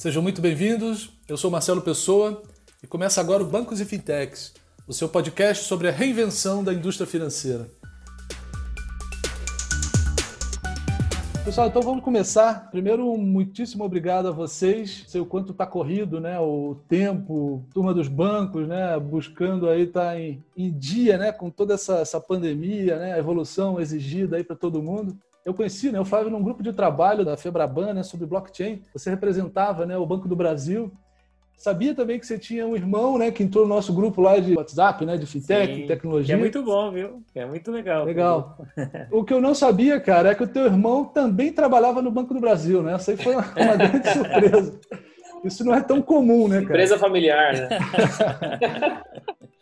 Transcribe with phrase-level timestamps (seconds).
[0.00, 1.10] Sejam muito bem-vindos.
[1.28, 2.42] Eu sou Marcelo Pessoa
[2.82, 4.54] e começa agora o Bancos e Fintechs,
[4.88, 7.68] o seu podcast sobre a reinvenção da indústria financeira.
[11.44, 12.70] Pessoal, então vamos começar.
[12.70, 15.04] Primeiro, muitíssimo obrigado a vocês.
[15.06, 16.40] Sei o quanto está corrido, né?
[16.40, 18.98] O tempo, turma dos bancos, né?
[18.98, 21.30] Buscando aí estar tá em, em, dia, né?
[21.30, 23.12] Com toda essa, essa pandemia, né?
[23.12, 25.14] A evolução exigida aí para todo mundo.
[25.44, 28.82] Eu conheci né, o Flávio num grupo de trabalho da Febraban né, sobre blockchain.
[28.92, 30.92] Você representava né, o Banco do Brasil.
[31.56, 34.54] Sabia também que você tinha um irmão, né, que entrou no nosso grupo lá de
[34.54, 36.34] WhatsApp, né, de fintech, Sim, tecnologia.
[36.34, 37.22] Que é muito bom, viu?
[37.32, 38.04] Que é muito legal.
[38.04, 38.58] Legal.
[39.12, 42.32] o que eu não sabia, cara, é que o teu irmão também trabalhava no Banco
[42.32, 42.94] do Brasil, né?
[42.94, 44.80] Essa aí foi uma, uma grande surpresa.
[45.44, 46.64] Isso não é tão comum, né, cara?
[46.64, 47.68] Empresa familiar, né?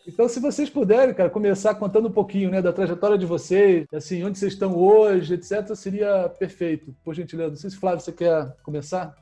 [0.09, 4.25] Então, se vocês puderem, cara, começar contando um pouquinho, né, da trajetória de vocês, assim,
[4.25, 6.97] onde vocês estão hoje, etc., seria perfeito.
[7.05, 7.51] Por gentileza.
[7.51, 9.15] Não sei se, Flávio, você quer começar?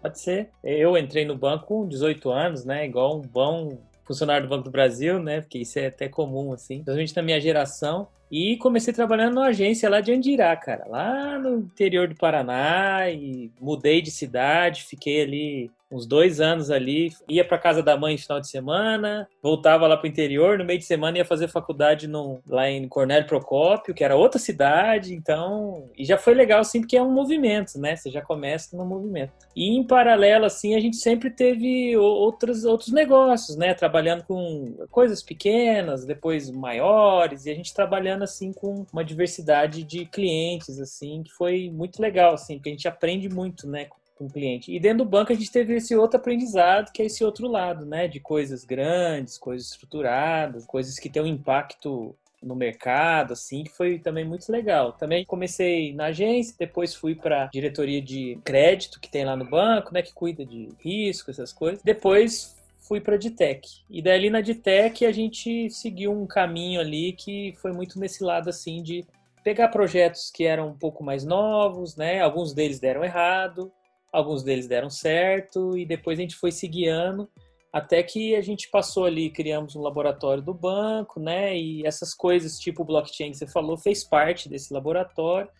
[0.00, 0.50] Pode ser.
[0.64, 4.70] Eu entrei no banco com 18 anos, né, igual um bom funcionário do Banco do
[4.70, 8.08] Brasil, né, porque isso é até comum, assim, principalmente na minha geração.
[8.30, 13.52] E comecei trabalhando numa agência lá de Andirá, cara, lá no interior do Paraná, e
[13.60, 18.20] mudei de cidade, fiquei ali uns dois anos ali, ia para casa da mãe no
[18.20, 22.08] final de semana, voltava lá para o interior, no meio de semana ia fazer faculdade
[22.08, 26.80] no, lá em Cornélio Procópio, que era outra cidade, então, e já foi legal assim,
[26.80, 27.94] porque é um movimento, né?
[27.94, 29.32] Você já começa no movimento.
[29.54, 33.74] E em paralelo assim, a gente sempre teve outros outros negócios, né?
[33.74, 40.04] Trabalhando com coisas pequenas, depois maiores, e a gente trabalhando assim com uma diversidade de
[40.06, 43.86] clientes assim, que foi muito legal assim, porque a gente aprende muito, né?
[44.16, 44.74] Com o cliente.
[44.74, 47.84] E dentro do banco a gente teve esse outro aprendizado, que é esse outro lado,
[47.84, 48.08] né?
[48.08, 53.98] De coisas grandes, coisas estruturadas, coisas que têm um impacto no mercado, assim, que foi
[53.98, 54.92] também muito legal.
[54.92, 59.92] Também comecei na agência, depois fui para diretoria de crédito que tem lá no banco,
[59.92, 61.82] né, que cuida de risco, essas coisas.
[61.82, 63.68] Depois fui para Ditec.
[63.90, 68.48] E daí na Ditec a gente seguiu um caminho ali que foi muito nesse lado
[68.48, 69.04] assim de
[69.42, 72.20] pegar projetos que eram um pouco mais novos, né?
[72.20, 73.72] Alguns deles deram errado,
[74.16, 77.28] alguns deles deram certo e depois a gente foi se guiando
[77.72, 81.54] até que a gente passou ali, criamos um laboratório do banco, né?
[81.56, 85.50] E essas coisas, tipo o blockchain que você falou, fez parte desse laboratório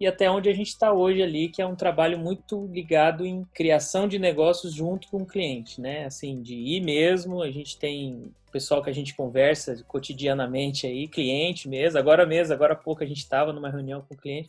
[0.00, 3.44] e até onde a gente está hoje ali, que é um trabalho muito ligado em
[3.52, 6.06] criação de negócios junto com o cliente, né?
[6.06, 11.68] Assim, de ir mesmo, a gente tem pessoal que a gente conversa cotidianamente aí, cliente
[11.68, 14.48] mesmo, agora mesmo, agora há pouco a gente estava numa reunião com o cliente,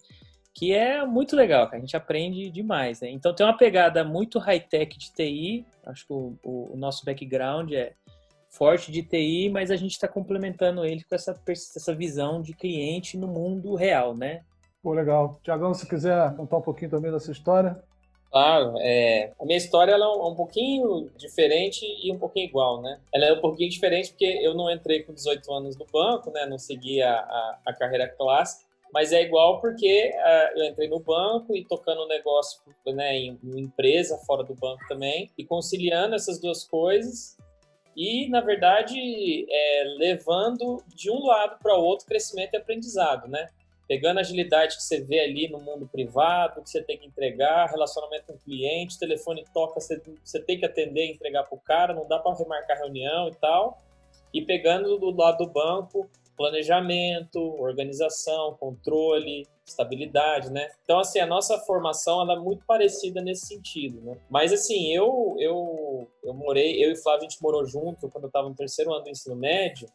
[0.58, 3.12] que é muito legal, que a gente aprende demais, né?
[3.12, 7.72] Então tem uma pegada muito high-tech de TI, acho que o, o, o, nosso background
[7.74, 7.94] é
[8.50, 13.20] forte de TI, mas a gente está complementando ele com essa, essa visão de cliente
[13.20, 14.42] no mundo real, né?
[14.82, 15.40] Pô, legal.
[15.44, 17.80] Tiagão, se quiser contar um pouquinho também da sua história.
[18.32, 22.82] Claro, é, a minha história ela é um, um pouquinho diferente e um pouquinho igual,
[22.82, 23.00] né?
[23.14, 26.48] Ela é um pouquinho diferente porque eu não entrei com 18 anos no banco, né?
[26.48, 31.00] Não segui a, a, a carreira clássica mas é igual porque uh, eu entrei no
[31.00, 36.16] banco e tocando um negócio né, em uma empresa fora do banco também e conciliando
[36.16, 37.38] essas duas coisas
[37.98, 43.50] e na verdade é, levando de um lado para o outro crescimento e aprendizado, né?
[43.88, 47.72] Pegando a agilidade que você vê ali no mundo privado, que você tem que entregar,
[47.72, 51.62] relacionamento com o cliente, telefone toca, você, você tem que atender e entregar para o
[51.62, 53.82] cara, não dá para remarcar reunião e tal.
[54.32, 60.70] E pegando do lado do banco, planejamento, organização, controle, estabilidade, né?
[60.84, 64.18] Então, assim, a nossa formação ela é muito parecida nesse sentido, né?
[64.30, 68.30] Mas, assim, eu, eu, eu morei, eu e Flávio, a gente morou junto quando eu
[68.30, 69.90] estava no terceiro ano do ensino médio,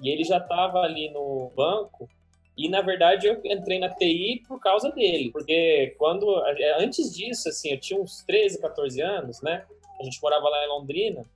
[0.00, 2.08] e ele já estava ali no banco,
[2.56, 6.26] e, na verdade, eu entrei na TI por causa dele, porque quando,
[6.78, 9.66] antes disso, assim, eu tinha uns 13, 14 anos, né?
[9.98, 11.26] A gente morava lá em Londrina,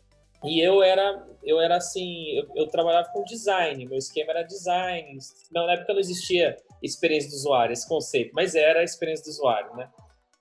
[0.45, 5.19] e eu era, eu era assim, eu, eu, trabalhava com design, meu esquema era design.
[5.51, 9.75] Na época não existia experiência do usuário, esse conceito, mas era a experiência do usuário,
[9.75, 9.89] né?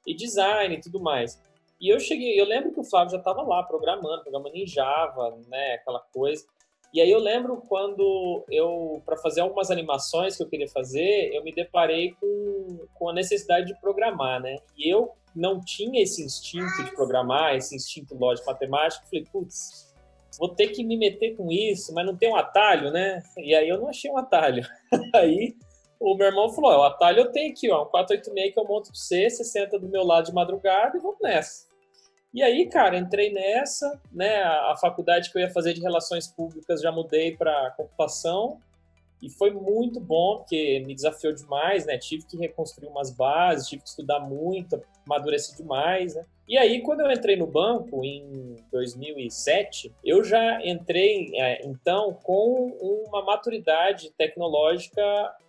[0.05, 1.41] E design e tudo mais.
[1.79, 5.37] E eu cheguei, eu lembro que o Flávio já estava lá programando, programando em Java,
[5.47, 6.45] né, aquela coisa.
[6.93, 11.43] E aí eu lembro quando eu, para fazer algumas animações que eu queria fazer, eu
[11.43, 14.57] me deparei com, com a necessidade de programar, né?
[14.77, 19.05] E eu não tinha esse instinto de programar, esse instinto lógico matemático.
[19.07, 19.92] Falei, putz,
[20.37, 23.21] vou ter que me meter com isso, mas não tem um atalho, né?
[23.37, 24.65] E aí eu não achei um atalho.
[25.13, 25.55] aí
[25.99, 28.89] o meu irmão falou: o atalho eu tenho aqui, ó, um 486 que eu monto
[28.89, 31.67] pra você, você senta do meu lado de madrugada e vamos nessa.
[32.33, 34.41] E aí, cara, entrei nessa, né?
[34.41, 38.59] A, a faculdade que eu ia fazer de relações públicas já mudei para computação
[39.21, 41.97] e foi muito bom porque me desafiou demais, né?
[41.97, 46.25] Tive que reconstruir umas bases, tive que estudar muito, amadureci demais, né?
[46.47, 52.67] E aí, quando eu entrei no banco em 2007, eu já entrei, é, então, com
[52.81, 55.01] uma maturidade tecnológica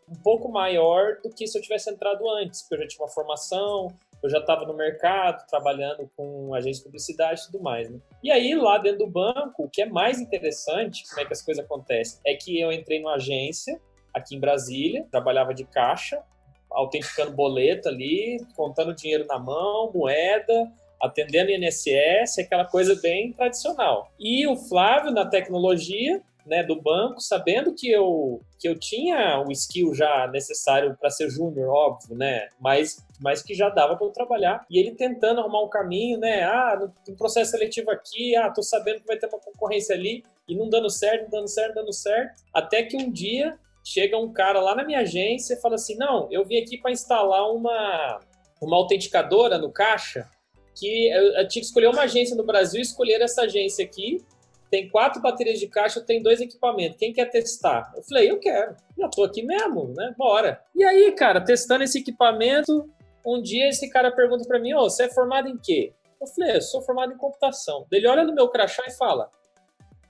[0.09, 3.13] um pouco maior do que se eu tivesse entrado antes, porque eu já tinha uma
[3.13, 3.89] formação,
[4.23, 7.91] eu já estava no mercado, trabalhando com agência de publicidade e tudo mais.
[7.91, 7.99] Né?
[8.23, 11.43] E aí, lá dentro do banco, o que é mais interessante, como é que as
[11.43, 13.81] coisas acontecem, é que eu entrei numa agência
[14.15, 16.23] aqui em Brasília, trabalhava de caixa,
[16.71, 20.73] autenticando boleto ali, contando dinheiro na mão, moeda,
[21.05, 24.11] atendendo INSS, aquela coisa bem tradicional.
[24.19, 29.51] E o Flávio, na tecnologia, né, do banco, sabendo que eu, que eu tinha o
[29.51, 34.13] skill já necessário para ser júnior, óbvio, né, mas, mas que já dava para eu
[34.13, 34.65] trabalhar.
[34.71, 39.01] E ele tentando arrumar um caminho, né, ah, tem processo seletivo aqui, ah, tô sabendo
[39.01, 42.43] que vai ter uma concorrência ali, e não dando certo, não dando certo, dando certo,
[42.53, 46.29] até que um dia chega um cara lá na minha agência e fala assim, não,
[46.31, 48.21] eu vim aqui para instalar uma,
[48.61, 50.29] uma autenticadora no caixa,
[50.75, 54.25] que eu, eu tinha que escolher uma agência no Brasil, escolher essa agência aqui,
[54.71, 56.99] tem quatro baterias de caixa, tem dois equipamentos.
[56.99, 57.93] Quem quer testar?
[57.97, 58.75] Eu falei, eu quero.
[58.99, 60.13] Já tô aqui mesmo, né?
[60.19, 60.61] Bora.
[60.75, 62.91] E aí, cara, testando esse equipamento,
[63.25, 65.93] um dia esse cara pergunta para mim, ô, você é formado em quê?
[66.21, 67.87] Eu falei, eu sou formado em computação.
[67.93, 69.31] Ele olha no meu crachá e fala,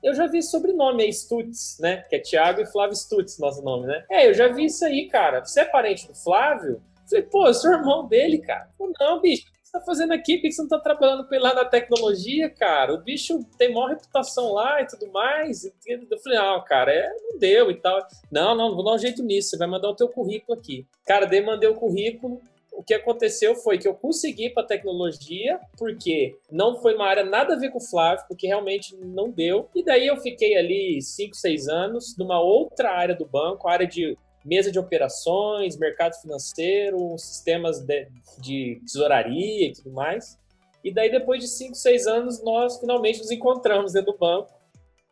[0.02, 2.05] eu já vi sobrenome aí, Stutz, né?
[2.08, 4.05] Que é Thiago e Flávio Stutz, nosso nome, né?
[4.11, 5.44] É, eu já vi isso aí, cara.
[5.44, 6.82] Você é parente do Flávio?
[7.02, 8.69] Eu falei, pô, eu sou irmão dele, cara.
[8.78, 10.37] Falei, não, bicho, tá fazendo aqui?
[10.37, 12.94] Por que você não tá trabalhando ele lá na tecnologia, cara?
[12.94, 15.65] O bicho tem maior reputação lá e tudo mais.
[15.65, 17.99] Eu falei, ah, cara, é, não deu e tal.
[18.31, 19.50] Não, não, vou dar um jeito nisso.
[19.50, 20.87] Você vai mandar o teu currículo aqui.
[21.05, 22.41] Cara, daí mandei o currículo.
[22.73, 27.55] O que aconteceu foi que eu consegui para tecnologia, porque não foi uma área nada
[27.55, 29.69] a ver com o Flávio, porque realmente não deu.
[29.75, 34.19] E daí eu fiquei ali 5, 6 anos numa outra área do banco, área de
[34.44, 38.08] mesa de operações, mercado financeiro, sistemas de,
[38.38, 40.38] de tesouraria e tudo mais.
[40.82, 44.52] E daí, depois de 5, 6 anos, nós finalmente nos encontramos dentro do banco.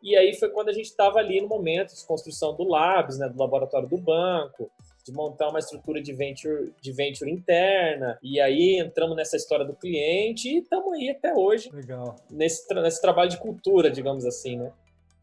[0.03, 3.27] E aí foi quando a gente estava ali no momento de construção do Labs, né,
[3.29, 4.69] do laboratório do banco,
[5.03, 8.19] de montar uma estrutura de venture, de venture interna.
[8.21, 11.69] E aí entramos nessa história do cliente e estamos aí até hoje.
[11.73, 12.17] Legal.
[12.29, 14.71] Nesse, nesse trabalho de cultura, digamos assim, né?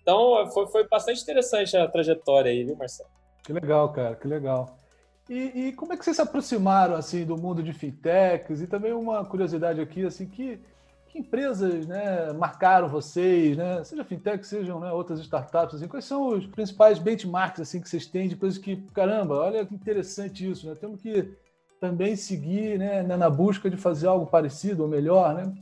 [0.03, 3.20] Então foi, foi bastante interessante a trajetória aí, viu, Marcelo?
[3.43, 4.79] Que legal, cara, que legal.
[5.29, 8.61] E, e, como é que vocês se aproximaram assim do mundo de fintechs?
[8.61, 10.59] E também uma curiosidade aqui, assim, que,
[11.07, 13.85] que empresas né, marcaram vocês, né?
[13.85, 18.07] Seja fintech, sejam né, outras startups, assim, quais são os principais benchmarks assim que vocês
[18.07, 20.75] têm de coisas que, caramba, olha que interessante isso, né?
[20.75, 21.33] Temos que
[21.81, 25.55] também seguir né, na busca de fazer algo parecido ou melhor, né?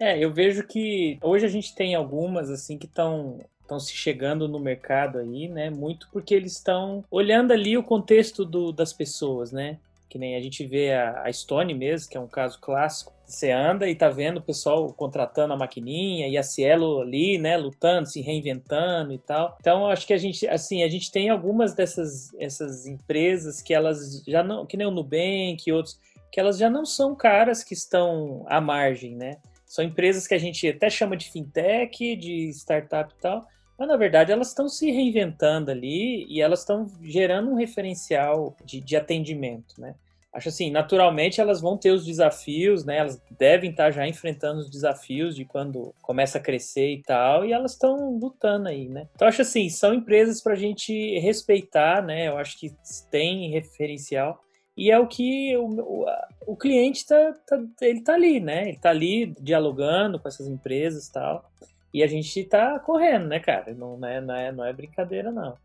[0.00, 4.46] É, eu vejo que hoje a gente tem algumas assim que estão estão se chegando
[4.46, 5.70] no mercado aí, né?
[5.70, 9.78] Muito porque eles estão olhando ali o contexto do, das pessoas, né?
[10.08, 13.12] Que nem a gente vê a, a Stone mesmo, que é um caso clássico.
[13.26, 17.56] Você anda e tá vendo o pessoal contratando a maquininha e a Cielo ali, né,
[17.56, 19.56] lutando, se reinventando e tal.
[19.58, 24.22] Então, acho que a gente, assim, a gente tem algumas dessas essas empresas que elas
[24.28, 25.98] já não, que nem o Nubank e outros,
[26.30, 29.38] que elas já não são caras que estão à margem, né?
[29.64, 33.44] São empresas que a gente até chama de fintech, de startup e tal,
[33.78, 38.80] mas na verdade elas estão se reinventando ali e elas estão gerando um referencial de,
[38.80, 39.94] de atendimento, né?
[40.32, 42.98] Acho assim, naturalmente elas vão ter os desafios, né?
[42.98, 47.52] Elas devem estar já enfrentando os desafios de quando começa a crescer e tal, e
[47.52, 49.06] elas estão lutando aí, né?
[49.14, 52.26] Então acho assim, são empresas para a gente respeitar, né?
[52.26, 52.74] Eu acho que
[53.12, 54.42] tem referencial
[54.76, 56.06] e é o que o, o,
[56.48, 58.68] o cliente tá, tá, ele tá ali, né?
[58.68, 61.48] Ele tá ali dialogando com essas empresas e tal.
[61.94, 63.72] E a gente tá correndo, né, cara?
[63.72, 65.56] Não é, não é, não é brincadeira, não.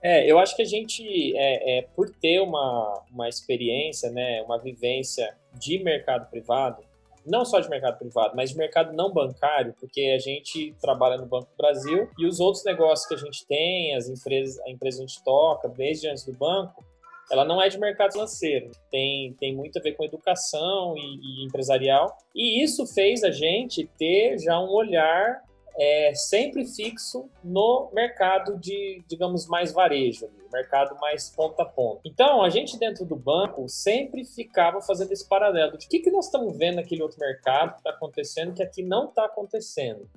[0.00, 4.58] É, eu acho que a gente, é, é, por ter uma, uma experiência, né, uma
[4.58, 6.84] vivência de mercado privado,
[7.26, 11.26] não só de mercado privado, mas de mercado não bancário, porque a gente trabalha no
[11.26, 14.98] Banco do Brasil e os outros negócios que a gente tem, as empresas, a empresa
[14.98, 16.84] que a gente toca, desde antes do banco,
[17.30, 21.44] ela não é de mercado financeiro, tem, tem muito a ver com educação e, e
[21.44, 25.42] empresarial, e isso fez a gente ter já um olhar
[25.78, 32.02] é, sempre fixo no mercado de, digamos, mais varejo, mercado mais ponta a ponta.
[32.04, 36.10] Então, a gente dentro do banco sempre ficava fazendo esse paralelo de o que, que
[36.10, 40.08] nós estamos vendo naquele outro mercado que está acontecendo que aqui não está acontecendo.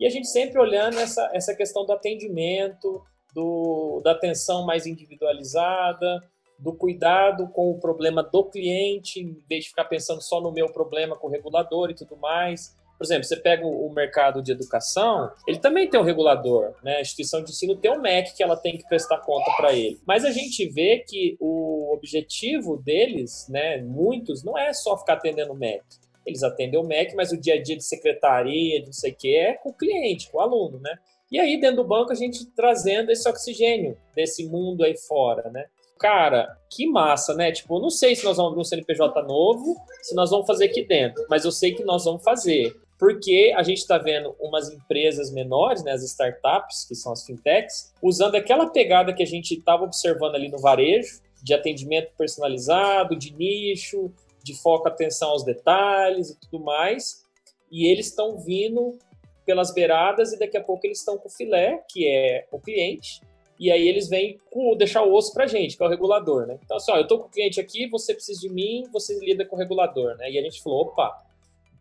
[0.00, 3.02] E a gente sempre olhando essa, essa questão do atendimento,
[3.34, 6.22] do, da atenção mais individualizada,
[6.58, 10.72] do cuidado com o problema do cliente, em vez de ficar pensando só no meu
[10.72, 12.76] problema com o regulador e tudo mais.
[12.98, 16.96] Por exemplo, você pega o mercado de educação, ele também tem um regulador, né?
[16.96, 20.00] A instituição de ensino tem um MEC que ela tem que prestar conta para ele.
[20.04, 25.52] Mas a gente vê que o objetivo deles, né, muitos, não é só ficar atendendo
[25.52, 25.82] o MEC
[26.28, 29.16] eles atendem o MEC, mas o dia a dia de secretaria, de não sei o
[29.16, 30.98] que, é com o cliente, com o aluno, né?
[31.30, 35.66] E aí, dentro do banco, a gente trazendo esse oxigênio desse mundo aí fora, né?
[35.98, 37.50] Cara, que massa, né?
[37.50, 40.66] Tipo, eu não sei se nós vamos abrir um CNPJ novo, se nós vamos fazer
[40.66, 42.74] aqui dentro, mas eu sei que nós vamos fazer.
[42.98, 47.94] Porque a gente está vendo umas empresas menores, né, as startups, que são as fintechs,
[48.02, 53.32] usando aquela pegada que a gente estava observando ali no varejo, de atendimento personalizado, de
[53.32, 54.12] nicho,
[54.42, 57.24] de foco atenção aos detalhes e tudo mais.
[57.70, 58.98] E eles estão vindo
[59.46, 63.20] pelas beiradas e daqui a pouco eles estão com o filé, que é o cliente,
[63.58, 66.46] e aí eles vêm com, deixar o osso para a gente, que é o regulador,
[66.46, 66.58] né?
[66.64, 69.44] Então, assim, ó, eu estou com o cliente aqui, você precisa de mim, você lida
[69.44, 70.30] com o regulador, né?
[70.30, 71.26] E a gente falou, opa,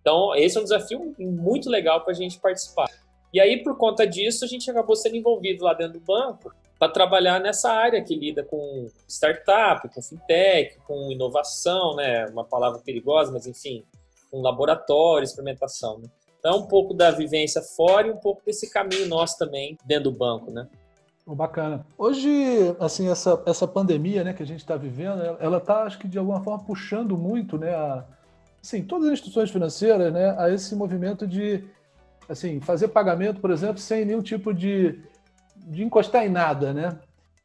[0.07, 2.89] então esse é um desafio muito legal para a gente participar.
[3.33, 6.49] E aí, por conta disso, a gente acabou sendo envolvido lá dentro do banco
[6.79, 12.25] para trabalhar nessa área que lida com startup, com fintech, com inovação, né?
[12.27, 13.83] Uma palavra perigosa, mas enfim,
[14.31, 15.99] com laboratório, experimentação.
[15.99, 16.07] Né?
[16.39, 20.17] Então, um pouco da vivência fora e um pouco desse caminho nosso também dentro do
[20.17, 20.69] banco, né?
[21.27, 21.85] Bacana.
[21.97, 22.29] Hoje,
[22.79, 26.17] assim, essa, essa pandemia né, que a gente está vivendo, ela está, acho que, de
[26.17, 28.05] alguma forma, puxando muito, né, a,
[28.67, 31.63] assim, todas as instituições financeiras, né, a esse movimento de,
[32.27, 34.99] assim, fazer pagamento, por exemplo, sem nenhum tipo de,
[35.55, 36.99] de encostar em nada, né?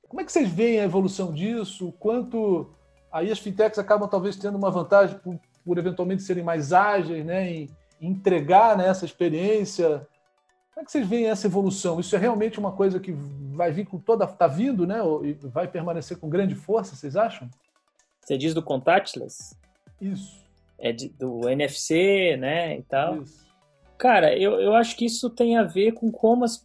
[0.09, 1.95] Como é que vocês veem a evolução disso?
[1.99, 2.69] Quanto
[3.11, 7.49] aí as fintechs acabam talvez tendo uma vantagem por, por eventualmente serem mais ágeis, né,
[7.49, 10.07] em, em entregar né, essa experiência
[10.75, 12.01] como é que vocês veem essa evolução?
[12.01, 14.25] Isso é realmente uma coisa que vai vir com toda.
[14.25, 15.01] está vindo, né?
[15.23, 17.47] E vai permanecer com grande força, vocês acham?
[18.23, 19.55] Você diz do contactless?
[20.01, 20.42] Isso.
[20.83, 22.77] É de, do NFC, né?
[22.77, 23.23] E tal.
[23.23, 23.47] Isso.
[23.97, 26.65] Cara, eu, eu acho que isso tem a ver com como as.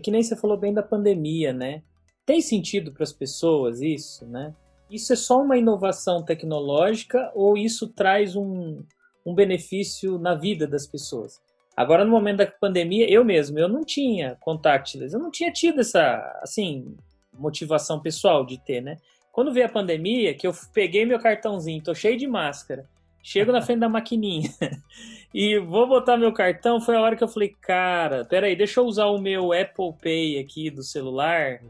[0.00, 1.82] Que nem você falou bem da pandemia, né?
[2.24, 4.54] Tem sentido para as pessoas isso, né?
[4.88, 8.84] Isso é só uma inovação tecnológica ou isso traz um,
[9.26, 11.40] um benefício na vida das pessoas?
[11.76, 15.80] Agora, no momento da pandemia, eu mesmo, eu não tinha contactless, eu não tinha tido
[15.80, 16.96] essa, assim,
[17.36, 18.96] motivação pessoal de ter, né?
[19.32, 22.88] Quando veio a pandemia, que eu peguei meu cartãozinho, tô cheio de máscara,
[23.26, 24.48] chego na frente da maquininha
[25.34, 28.86] e vou botar meu cartão, foi a hora que eu falei, cara, peraí, deixa eu
[28.86, 31.60] usar o meu Apple Pay aqui do celular,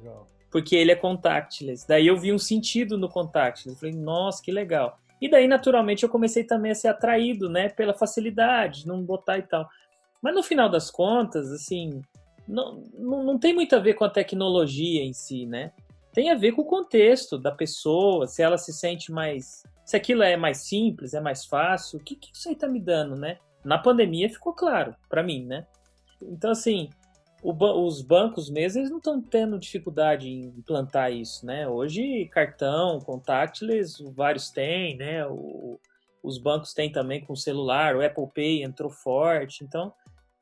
[0.50, 1.88] porque ele é contactless.
[1.88, 4.98] Daí eu vi um sentido no contactless, eu falei, nossa, que legal.
[5.18, 9.42] E daí, naturalmente, eu comecei também a ser atraído, né, pela facilidade, não botar e
[9.42, 9.66] tal.
[10.20, 12.02] Mas no final das contas, assim,
[12.46, 15.72] não, não, não tem muito a ver com a tecnologia em si, né?
[16.12, 19.62] Tem a ver com o contexto da pessoa, se ela se sente mais.
[19.86, 22.80] Se aquilo é mais simples, é mais fácil, o que, que isso aí tá me
[22.80, 23.38] dando, né?
[23.64, 25.64] Na pandemia ficou claro para mim, né?
[26.20, 26.90] Então, assim,
[27.40, 31.68] os bancos mesmo, eles não estão tendo dificuldade em implantar isso, né?
[31.68, 35.24] Hoje, cartão, contactless, vários têm, né?
[35.24, 35.78] O,
[36.20, 39.92] os bancos têm também com celular, o Apple Pay entrou forte, então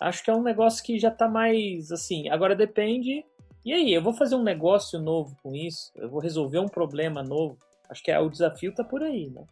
[0.00, 2.30] acho que é um negócio que já está mais assim.
[2.30, 3.22] Agora depende.
[3.62, 5.92] E aí, eu vou fazer um negócio novo com isso?
[5.96, 7.58] Eu vou resolver um problema novo?
[7.88, 9.44] Acho que é, o desafio está por aí, né?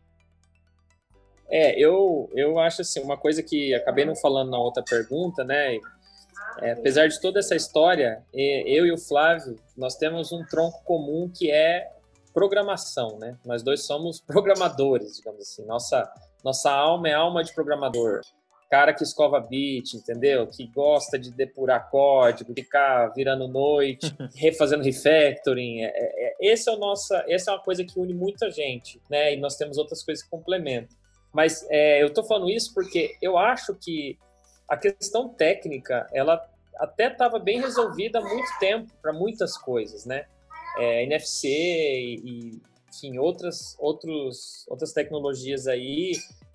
[1.49, 5.79] É, eu, eu acho assim, uma coisa que acabei não falando na outra pergunta, né?
[6.61, 11.31] É, apesar de toda essa história, eu e o Flávio, nós temos um tronco comum
[11.31, 11.91] que é
[12.33, 13.39] programação, né?
[13.45, 15.65] Nós dois somos programadores, digamos assim.
[15.67, 16.11] Nossa,
[16.43, 18.23] nossa alma é alma de programador
[18.73, 20.47] cara que escova bit, entendeu?
[20.47, 25.83] Que gosta de depurar código, ficar virando noite, refazendo refactoring.
[25.83, 28.99] É, é, é, esse é o nossa, essa é uma coisa que une muita gente,
[29.11, 29.35] né?
[29.35, 30.97] E nós temos outras coisas que complementam.
[31.35, 34.19] Mas é, eu estou falando isso porque eu acho que
[34.67, 36.43] a questão técnica, ela
[36.79, 40.25] até estava bem resolvida há muito tempo para muitas coisas, né?
[40.79, 46.13] É, NFC e, e enfim, outras, outros, outras tecnologias aí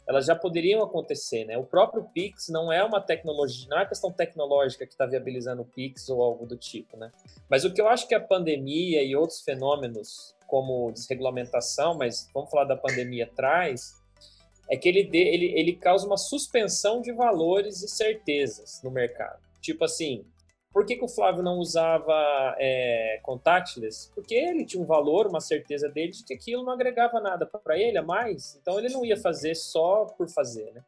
[0.07, 1.57] elas já poderiam acontecer, né?
[1.57, 5.65] O próprio Pix não é uma tecnologia, não é questão tecnológica que está viabilizando o
[5.65, 7.11] Pix ou algo do tipo, né?
[7.49, 12.49] Mas o que eu acho que a pandemia e outros fenômenos, como desregulamentação, mas vamos
[12.49, 14.01] falar da pandemia traz,
[14.69, 19.41] é que ele, dê, ele, ele causa uma suspensão de valores e certezas no mercado.
[19.61, 20.25] Tipo assim,
[20.77, 24.11] por que, que o Flávio não usava é, contactless?
[24.13, 27.79] Porque ele tinha um valor, uma certeza dele de que aquilo não agregava nada para
[27.79, 30.83] ele a mais, então ele não ia fazer só por fazer, né?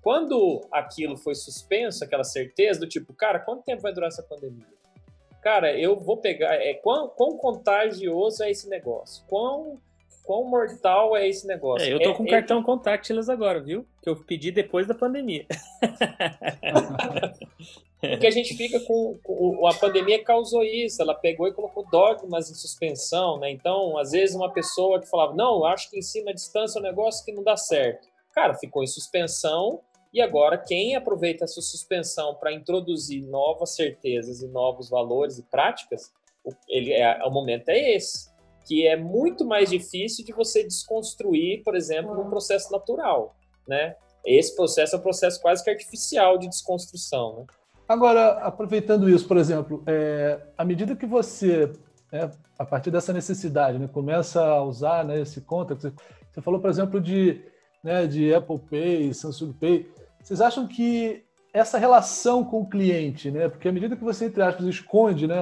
[0.00, 4.64] Quando aquilo foi suspenso, aquela certeza do tipo, cara, quanto tempo vai durar essa pandemia?
[5.42, 6.54] Cara, eu vou pegar.
[6.54, 9.22] É, quão, quão contagioso é esse negócio?
[9.28, 9.78] Quão
[10.24, 11.86] quão mortal é esse negócio.
[11.86, 12.62] É, eu tô com é, cartão é...
[12.62, 13.84] contactless agora, viu?
[14.00, 15.44] Que eu pedi depois da pandemia.
[18.00, 22.50] Porque a gente fica com, com, A pandemia causou isso, ela pegou e colocou dogmas
[22.50, 23.50] em suspensão, né?
[23.50, 26.84] Então, às vezes, uma pessoa que falava, não, acho que ensina a distância é um
[26.84, 28.08] negócio que não dá certo.
[28.32, 29.80] Cara, ficou em suspensão
[30.12, 36.12] E agora, quem aproveita essa suspensão para introduzir novas certezas e novos valores e práticas,
[36.68, 38.30] ele é, o momento é esse,
[38.66, 43.36] que é muito mais difícil de você desconstruir, por exemplo, num processo natural,
[43.68, 43.94] né?
[44.24, 47.46] Esse processo é um processo quase que artificial de desconstrução, né?
[47.90, 51.72] Agora, aproveitando isso, por exemplo, é, à medida que você,
[52.12, 55.92] né, a partir dessa necessidade, né, começa a usar né, esse conta, você,
[56.30, 57.42] você falou, por exemplo, de,
[57.82, 59.90] né, de Apple Pay, Samsung Pay,
[60.22, 64.40] vocês acham que essa relação com o cliente, né, porque à medida que você, entre
[64.40, 65.40] aspas, esconde, né,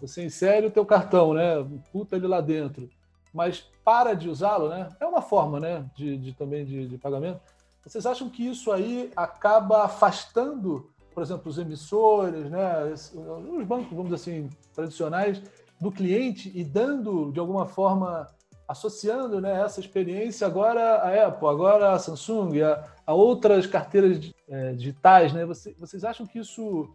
[0.00, 2.88] você insere o teu cartão, né, puta ele lá dentro,
[3.34, 7.40] mas para de usá-lo, né, é uma forma, né, de, de também de, de pagamento.
[7.84, 14.10] Vocês acham que isso aí acaba afastando, por exemplo, os emissores, né, os bancos, vamos
[14.10, 15.42] dizer assim, tradicionais,
[15.80, 18.26] do cliente e dando, de alguma forma,
[18.68, 24.72] associando né, essa experiência agora a Apple, agora a Samsung, a, a outras carteiras é,
[24.72, 25.44] digitais, né?
[25.44, 26.92] Você, vocês acham que isso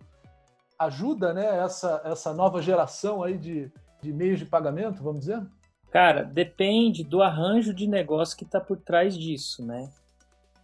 [0.80, 3.72] ajuda né, essa, essa nova geração aí de,
[4.02, 5.46] de meios de pagamento, vamos dizer?
[5.92, 9.90] Cara, depende do arranjo de negócio que está por trás disso, né?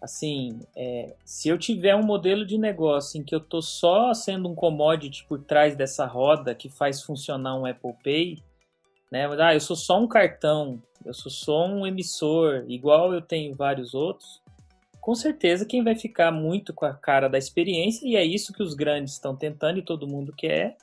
[0.03, 4.50] Assim, é, se eu tiver um modelo de negócio em que eu tô só sendo
[4.50, 8.43] um commodity por trás dessa roda que faz funcionar um Apple Pay,
[9.10, 9.29] né?
[9.39, 13.93] Ah, eu sou só um cartão, eu sou só um emissor, igual eu tenho vários
[13.93, 14.41] outros.
[15.00, 18.62] Com certeza quem vai ficar muito com a cara da experiência, e é isso que
[18.62, 20.75] os grandes estão tentando e todo mundo quer,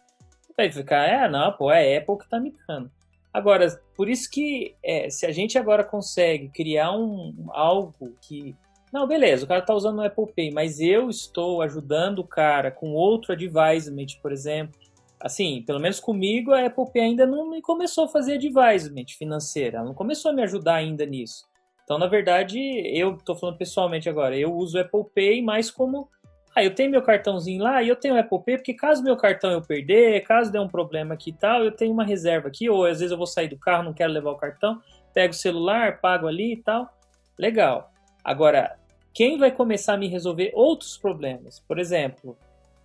[0.56, 2.90] vai ficar, é, não, pô, é a Apple que tá me dando.
[3.34, 8.56] Agora, por isso que é, se a gente agora consegue criar um algo que
[8.92, 12.72] não, beleza, o cara está usando o Apple Pay, mas eu estou ajudando o cara
[12.72, 14.78] com outro advisement, por exemplo.
[15.20, 19.78] Assim, pelo menos comigo, a Apple Pay ainda não me começou a fazer advisement financeira,
[19.78, 21.48] ela não começou a me ajudar ainda nisso.
[21.84, 26.08] Então, na verdade, eu estou falando pessoalmente agora, eu uso o Apple Pay mais como.
[26.54, 29.16] Ah, eu tenho meu cartãozinho lá e eu tenho o Apple Pay, porque caso meu
[29.16, 32.68] cartão eu perder, caso der um problema aqui e tal, eu tenho uma reserva aqui,
[32.68, 34.80] ou às vezes eu vou sair do carro, não quero levar o cartão,
[35.14, 36.92] pego o celular, pago ali e tal.
[37.38, 37.92] Legal.
[38.24, 38.79] Agora,
[39.12, 41.60] quem vai começar a me resolver outros problemas?
[41.60, 42.36] Por exemplo,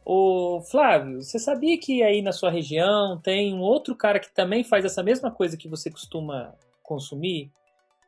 [0.05, 4.63] o Flávio, você sabia que aí na sua região tem um outro cara que também
[4.63, 7.51] faz essa mesma coisa que você costuma consumir?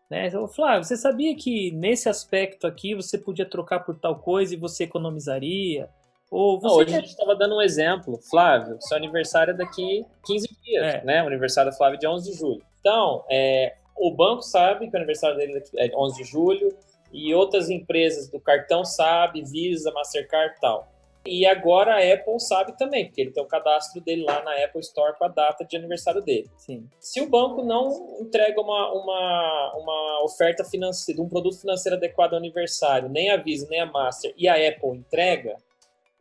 [0.10, 0.30] Né?
[0.38, 4.58] O Flávio, você sabia que nesse aspecto aqui você podia trocar por tal coisa e
[4.58, 5.89] você economizaria?
[6.30, 6.97] Ou você Não, hoje quer...
[6.97, 8.19] a gente estava dando um exemplo.
[8.30, 11.03] Flávio, seu aniversário é daqui 15 dias, é.
[11.03, 11.23] né?
[11.23, 12.62] O aniversário do Flávio é de 11 de julho.
[12.80, 16.77] Então, é, o banco sabe que o aniversário dele é 11 de julho,
[17.17, 20.88] e outras empresas do cartão sabe, Visa, Mastercard e tal.
[21.25, 24.80] E agora a Apple sabe também, porque ele tem o cadastro dele lá na Apple
[24.80, 26.49] Store com a data de aniversário dele.
[26.56, 26.88] Sim.
[26.99, 32.39] Se o banco não entrega uma, uma, uma oferta financeira, um produto financeiro adequado ao
[32.39, 35.58] aniversário, nem a Visa, nem a Master, e a Apple entrega,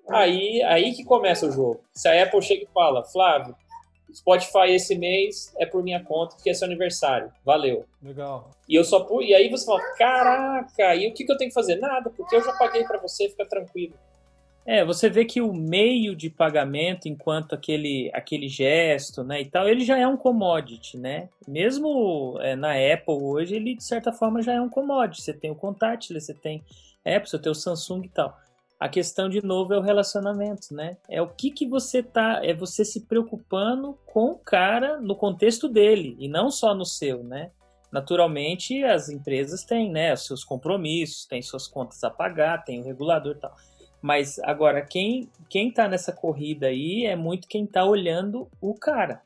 [0.09, 1.81] aí, aí que começa o jogo.
[1.95, 3.55] Se a Apple chega e fala, Flávio,
[4.15, 7.31] Spotify esse mês é por minha conta, porque é seu aniversário.
[7.45, 7.85] Valeu.
[8.03, 8.51] Legal.
[8.69, 11.55] E eu só e aí você fala, caraca, e o que, que eu tenho que
[11.55, 11.77] fazer?
[11.77, 13.95] Nada, porque eu já paguei para você, fica tranquilo.
[14.67, 19.69] É, você vê que o meio de pagamento, enquanto aquele, aquele gesto, né, e tal,
[19.69, 21.29] ele já é um commodity, né?
[21.47, 25.23] Mesmo é, na Apple hoje, ele de certa forma já é um commodity.
[25.23, 26.65] Você tem o contactless, você tem
[27.05, 28.37] Apple, você tem o Samsung e tal.
[28.79, 30.99] A questão de novo é o relacionamento, né?
[31.09, 35.67] É o que que você tá, é você se preocupando com o cara no contexto
[35.67, 37.51] dele e não só no seu, né?
[37.91, 42.85] Naturalmente, as empresas têm, né, os seus compromissos, têm suas contas a pagar, tem o
[42.85, 43.57] regulador e tal.
[44.03, 49.23] Mas agora quem quem tá nessa corrida aí é muito quem tá olhando o cara,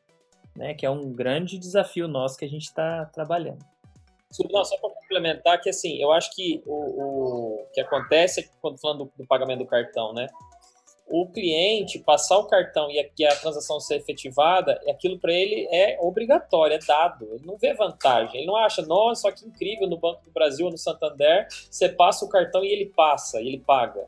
[0.56, 0.74] né?
[0.74, 3.64] Que é um grande desafio nosso que a gente está trabalhando.
[4.50, 9.04] Não, só para complementar que assim, eu acho que o, o que acontece quando falando
[9.04, 10.28] do, do, pagamento do cartão, né?
[11.08, 15.66] O cliente passar o cartão e a, e a transação ser efetivada, aquilo para ele
[15.72, 17.28] é obrigatório, é dado.
[17.34, 18.36] Ele não vê vantagem.
[18.36, 22.24] Ele não acha, nossa, só que incrível no Banco do Brasil no Santander, você passa
[22.24, 24.06] o cartão e ele passa, e ele paga.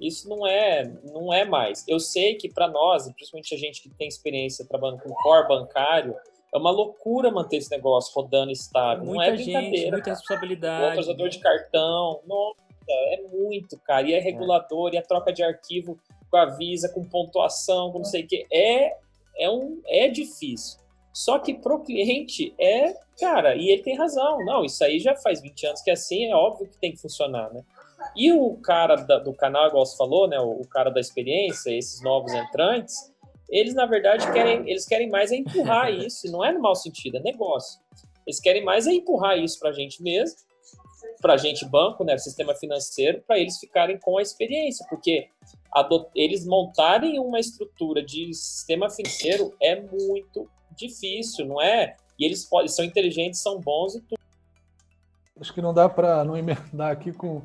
[0.00, 1.84] Isso não é, não é mais.
[1.88, 6.14] Eu sei que para nós, principalmente a gente que tem experiência trabalhando com core bancário,
[6.54, 9.04] é uma loucura manter esse negócio rodando estável.
[9.04, 9.76] Muita não é brincadeira.
[9.76, 10.84] Gente, muita responsabilidade.
[10.84, 12.56] O atrasador de cartão, nossa,
[12.88, 14.08] é muito, cara.
[14.08, 14.94] E é regulador, é.
[14.94, 15.98] e a troca de arquivo
[16.30, 18.46] com a Visa, com pontuação, com não sei o quê.
[18.52, 18.96] É,
[19.36, 20.78] é, um, é difícil.
[21.12, 24.44] Só que pro cliente é, cara, e ele tem razão.
[24.44, 26.98] Não, isso aí já faz 20 anos que é assim, é óbvio que tem que
[26.98, 27.62] funcionar, né?
[28.14, 30.38] E o cara da, do canal, igual você falou, né?
[30.38, 33.12] O, o cara da experiência, esses novos entrantes,
[33.48, 37.16] eles na verdade querem, eles querem mais é empurrar isso, não é no mau sentido,
[37.16, 37.80] é negócio.
[38.26, 40.36] Eles querem mais é empurrar isso para a gente mesmo,
[41.20, 45.28] para a gente banco, né, sistema financeiro, para eles ficarem com a experiência, porque
[46.14, 51.96] eles montarem uma estrutura de sistema financeiro é muito difícil, não é?
[52.18, 54.18] E eles podem, são inteligentes, são bons e tudo.
[55.40, 57.42] Acho que não dá para não emendar aqui com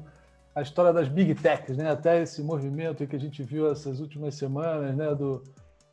[0.54, 1.90] a história das big techs, né?
[1.90, 5.14] Até esse movimento que a gente viu essas últimas semanas, né?
[5.16, 5.44] Do,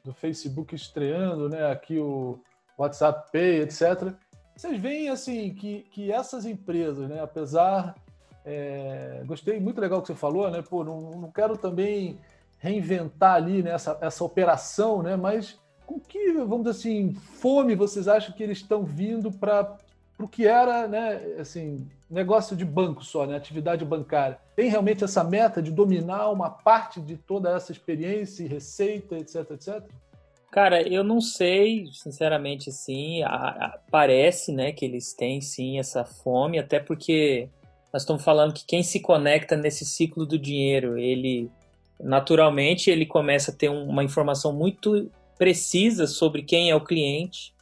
[0.06, 1.70] do Facebook estreando, né?
[1.70, 2.38] Aqui o
[2.78, 4.14] WhatsApp Pay, etc.
[4.56, 7.20] Vocês veem assim que, que essas empresas, né?
[7.20, 7.94] Apesar,
[8.44, 10.62] é, gostei muito legal que você falou, né?
[10.62, 12.18] Pô, não, não quero também
[12.58, 15.16] reinventar ali né, essa, essa operação, né?
[15.16, 19.76] Mas com que, vamos dizer assim, fome vocês acham que eles estão vindo para
[20.18, 24.38] o que era, né, assim, negócio de banco só, né, atividade bancária?
[24.54, 29.50] Tem realmente essa meta de dominar uma parte de toda essa experiência e receita, etc,
[29.50, 29.82] etc?
[30.50, 36.04] Cara, eu não sei, sinceramente, assim, a, a, parece, né, que eles têm, sim, essa
[36.04, 37.50] fome, até porque
[37.92, 41.50] nós estamos falando que quem se conecta nesse ciclo do dinheiro, ele,
[42.00, 47.54] naturalmente, ele começa a ter uma informação muito precisa sobre quem é o cliente.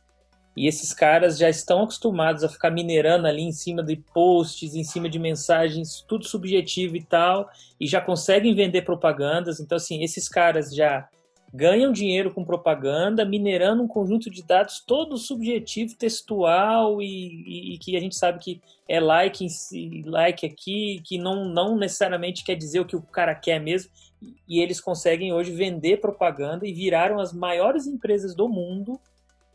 [0.56, 4.84] E esses caras já estão acostumados a ficar minerando ali em cima de posts, em
[4.84, 7.48] cima de mensagens, tudo subjetivo e tal,
[7.80, 9.58] e já conseguem vender propagandas.
[9.58, 11.08] Então, assim, esses caras já
[11.52, 17.78] ganham dinheiro com propaganda, minerando um conjunto de dados todo subjetivo, textual e, e, e
[17.78, 19.46] que a gente sabe que é like,
[20.04, 23.88] like aqui, que não, não necessariamente quer dizer o que o cara quer mesmo
[24.48, 28.98] e eles conseguem hoje vender propaganda e viraram as maiores empresas do mundo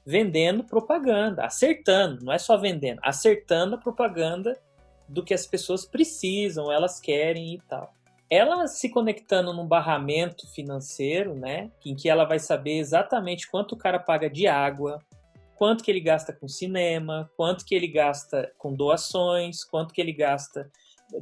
[0.10, 4.60] vendendo propaganda, acertando, não é só vendendo, acertando a propaganda
[5.08, 7.94] do que as pessoas precisam, elas querem e tal.
[8.28, 13.78] Ela se conectando num barramento financeiro, né, em que ela vai saber exatamente quanto o
[13.78, 15.00] cara paga de água,
[15.56, 20.14] quanto que ele gasta com cinema, quanto que ele gasta com doações, quanto que ele
[20.14, 20.72] gasta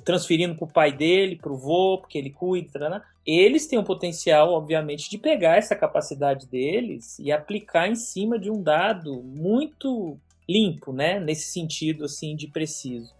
[0.03, 3.01] transferindo para o pai dele, para o vô, porque ele cuida, né?
[3.27, 8.49] eles têm o potencial, obviamente, de pegar essa capacidade deles e aplicar em cima de
[8.49, 11.19] um dado muito limpo, né?
[11.19, 13.13] Nesse sentido, assim, de preciso.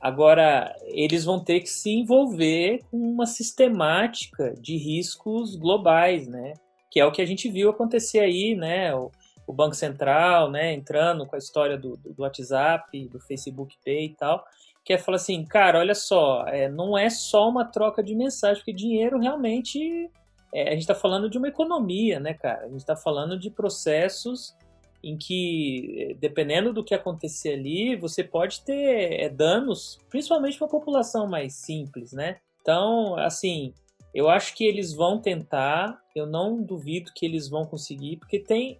[0.00, 6.54] Agora, eles vão ter que se envolver com uma sistemática de riscos globais, né?
[6.88, 8.94] Que é o que a gente viu acontecer aí, né?
[8.94, 9.10] O,
[9.44, 10.72] o Banco Central, né?
[10.72, 14.44] Entrando com a história do, do WhatsApp, do Facebook Pay e tal
[14.84, 18.56] que é falar assim, cara, olha só, é, não é só uma troca de mensagem,
[18.56, 20.10] porque dinheiro realmente
[20.52, 22.64] é, a gente está falando de uma economia, né, cara?
[22.64, 24.56] A gente está falando de processos
[25.02, 30.70] em que, dependendo do que acontecer ali, você pode ter é, danos, principalmente para a
[30.70, 32.38] população mais simples, né?
[32.60, 33.74] Então, assim,
[34.14, 38.78] eu acho que eles vão tentar, eu não duvido que eles vão conseguir, porque tem.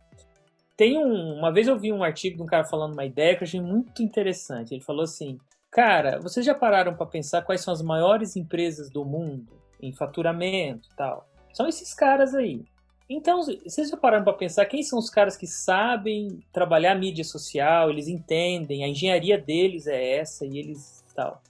[0.75, 3.43] Tem um, uma vez eu vi um artigo de um cara falando uma ideia que
[3.43, 4.73] eu achei muito interessante.
[4.75, 5.39] Ele falou assim:
[5.73, 10.87] Cara, vocês já pararam para pensar quais são as maiores empresas do mundo em faturamento
[10.93, 11.27] e tal?
[11.55, 12.63] São esses caras aí.
[13.09, 17.89] Então, vocês já pararam para pensar quem são os caras que sabem trabalhar mídia social,
[17.89, 21.43] eles entendem, a engenharia deles é essa e eles tal.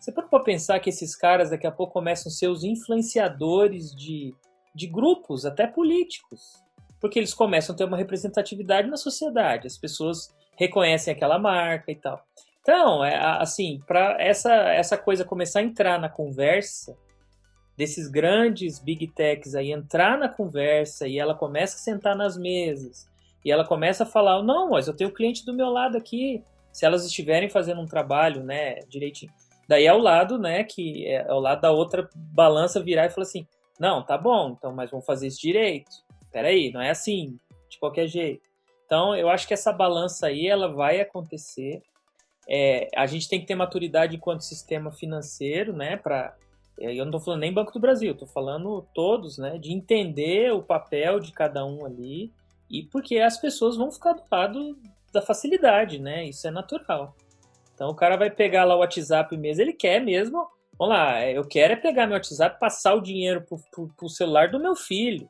[0.00, 3.94] Você parou para pensar que esses caras daqui a pouco começam a ser os influenciadores
[3.94, 4.34] de,
[4.74, 6.62] de grupos, até políticos,
[6.98, 11.96] porque eles começam a ter uma representatividade na sociedade, as pessoas reconhecem aquela marca e
[11.96, 12.24] tal.
[12.66, 16.98] Então, é, assim, para essa, essa coisa começar a entrar na conversa,
[17.76, 23.08] desses grandes big techs aí entrar na conversa e ela começa a sentar nas mesas
[23.44, 26.84] e ela começa a falar, não, mas eu tenho cliente do meu lado aqui, se
[26.84, 29.30] elas estiverem fazendo um trabalho, né, direitinho.
[29.68, 33.10] Daí é o lado, né, que é, é o lado da outra balança virar e
[33.10, 33.46] falar assim,
[33.78, 35.92] não, tá bom, então, mas vamos fazer isso direito.
[36.32, 38.42] Peraí, não é assim, de qualquer jeito.
[38.84, 41.80] Então, eu acho que essa balança aí, ela vai acontecer
[42.48, 45.96] é, a gente tem que ter maturidade enquanto sistema financeiro, né?
[45.96, 46.34] Para
[46.78, 49.58] eu não estou falando nem Banco do Brasil, estou falando todos, né?
[49.58, 52.30] De entender o papel de cada um ali
[52.70, 54.78] e porque as pessoas vão ficar do lado
[55.12, 56.26] da facilidade, né?
[56.26, 57.16] Isso é natural.
[57.74, 60.46] Então o cara vai pegar lá o WhatsApp mesmo, ele quer mesmo.
[60.78, 64.50] Vamos lá, é, eu quero é pegar meu WhatsApp, passar o dinheiro pro, pro celular
[64.50, 65.28] do meu filho,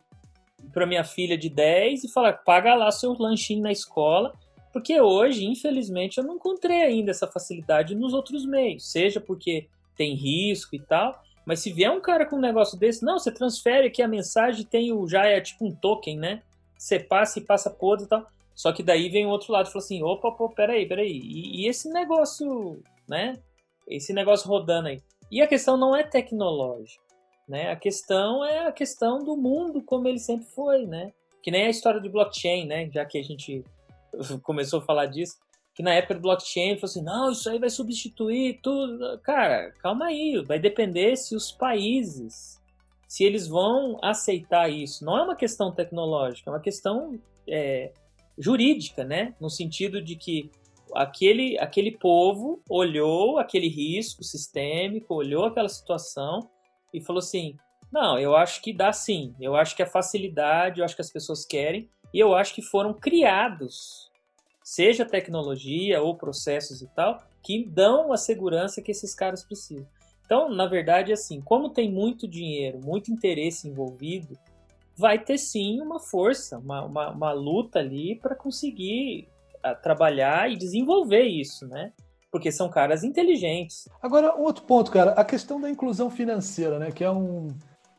[0.72, 4.34] para minha filha de 10 e falar, paga lá seu lanchinho na escola
[4.76, 10.14] porque hoje, infelizmente, eu não encontrei ainda essa facilidade nos outros meios, seja porque tem
[10.14, 13.86] risco e tal, mas se vier um cara com um negócio desse, não, você transfere
[13.86, 16.42] aqui a mensagem, tem o já é tipo um token, né?
[16.76, 18.26] Você passa e passa por outro e tal.
[18.54, 21.10] Só que daí vem o outro lado e fala assim, opa, pô, peraí, peraí.
[21.10, 23.38] E, e esse negócio, né?
[23.88, 25.00] Esse negócio rodando aí.
[25.30, 27.02] E a questão não é tecnológica,
[27.48, 27.70] né?
[27.70, 31.14] A questão é a questão do mundo como ele sempre foi, né?
[31.42, 32.90] Que nem a história de blockchain, né?
[32.92, 33.64] Já que a gente
[34.42, 35.36] começou a falar disso,
[35.74, 39.18] que na época do blockchain falou assim, não, isso aí vai substituir tudo.
[39.20, 42.62] Cara, calma aí, vai depender se os países,
[43.06, 45.04] se eles vão aceitar isso.
[45.04, 47.92] Não é uma questão tecnológica, é uma questão é,
[48.38, 49.34] jurídica, né?
[49.40, 50.50] No sentido de que
[50.94, 56.48] aquele, aquele povo olhou aquele risco sistêmico, olhou aquela situação
[56.92, 57.56] e falou assim:
[57.92, 59.34] não, eu acho que dá sim.
[59.40, 62.62] Eu acho que a facilidade, eu acho que as pessoas querem, e eu acho que
[62.62, 64.10] foram criados,
[64.64, 69.86] seja tecnologia ou processos e tal, que dão a segurança que esses caras precisam.
[70.24, 74.34] Então, na verdade, assim, como tem muito dinheiro, muito interesse envolvido,
[74.96, 79.28] vai ter sim uma força, uma, uma, uma luta ali para conseguir
[79.62, 81.92] ah, trabalhar e desenvolver isso, né?
[82.32, 83.90] Porque são caras inteligentes.
[84.00, 86.90] Agora, um outro ponto, cara, a questão da inclusão financeira, né?
[86.90, 87.48] Que é um,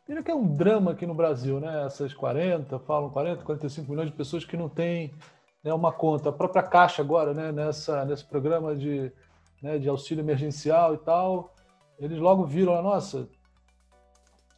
[0.08, 1.86] Diria que é um drama aqui no Brasil, né?
[1.86, 5.13] Essas 40, falam 40, 45 milhões de pessoas que não têm
[5.62, 6.30] né, uma conta.
[6.30, 9.12] A própria Caixa agora, né, nessa, nesse programa de,
[9.62, 11.54] né, de auxílio emergencial e tal,
[12.00, 13.28] eles logo viram, nossa,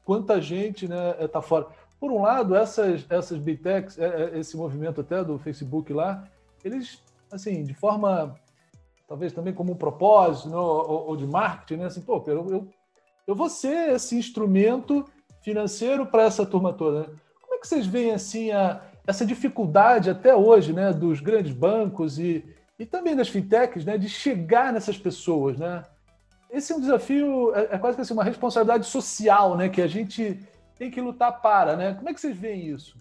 [0.06, 1.66] quanta gente né, tá fora.
[2.00, 6.28] Por um lado, essas, essas big techs, é, é, esse movimento até do Facebook lá,
[6.64, 8.36] eles, assim, de forma,
[9.08, 11.86] talvez também como um propósito né, ou, ou, de marketing, né?
[11.88, 12.68] Assim, pô, eu, eu,
[13.26, 15.06] eu vou ser esse instrumento
[15.50, 17.02] financeiro para essa turma toda.
[17.02, 17.06] Né?
[17.42, 22.20] Como é que vocês veem assim a, essa dificuldade até hoje, né, dos grandes bancos
[22.20, 22.46] e,
[22.78, 25.84] e também das fintechs, né, de chegar nessas pessoas, né?
[26.52, 29.88] Esse é um desafio, é, é quase que assim, uma responsabilidade social, né, que a
[29.88, 30.40] gente
[30.78, 31.94] tem que lutar para, né?
[31.96, 32.98] Como é que vocês veem isso?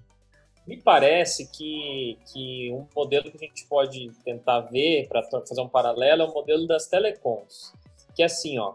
[0.66, 5.68] Me parece que, que um modelo que a gente pode tentar ver para fazer um
[5.68, 7.72] paralelo é o modelo das telecoms,
[8.14, 8.74] que é assim, ó,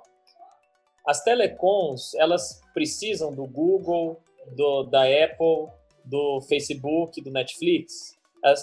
[1.07, 4.21] as telecoms, elas precisam do Google,
[4.55, 5.67] do, da Apple,
[6.03, 8.17] do Facebook, do Netflix,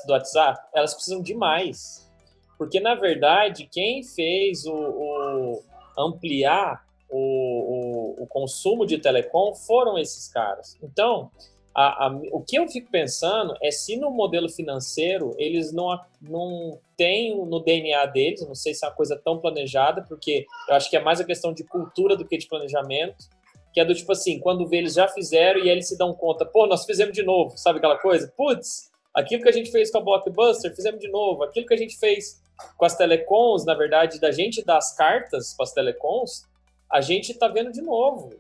[0.07, 2.11] do WhatsApp, elas precisam de mais.
[2.59, 5.63] Porque, na verdade, quem fez o, o
[5.99, 10.79] ampliar o, o, o, consumo de telecom foram esses caras.
[10.83, 11.31] Então,
[11.75, 16.79] a, a, o que eu fico pensando é se no modelo financeiro eles não, não
[16.97, 20.91] têm no DNA deles, não sei se é uma coisa tão planejada, porque eu acho
[20.91, 23.29] que é mais a questão de cultura do que de planejamento,
[23.73, 26.13] que é do tipo assim, quando vê eles já fizeram e aí eles se dão
[26.13, 28.33] conta, pô, nós fizemos de novo, sabe aquela coisa?
[28.37, 31.79] Putz, aquilo que a gente fez com a Blockbuster, fizemos de novo, aquilo que a
[31.79, 32.43] gente fez
[32.77, 36.45] com as telecoms, na verdade, da gente dar as cartas para as telecoms,
[36.91, 38.35] a gente está vendo de novo.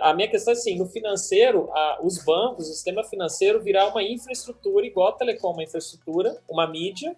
[0.00, 4.02] A minha questão é assim, no financeiro, a, os bancos, o sistema financeiro virar uma
[4.02, 7.16] infraestrutura igual a telecom, uma infraestrutura, uma mídia,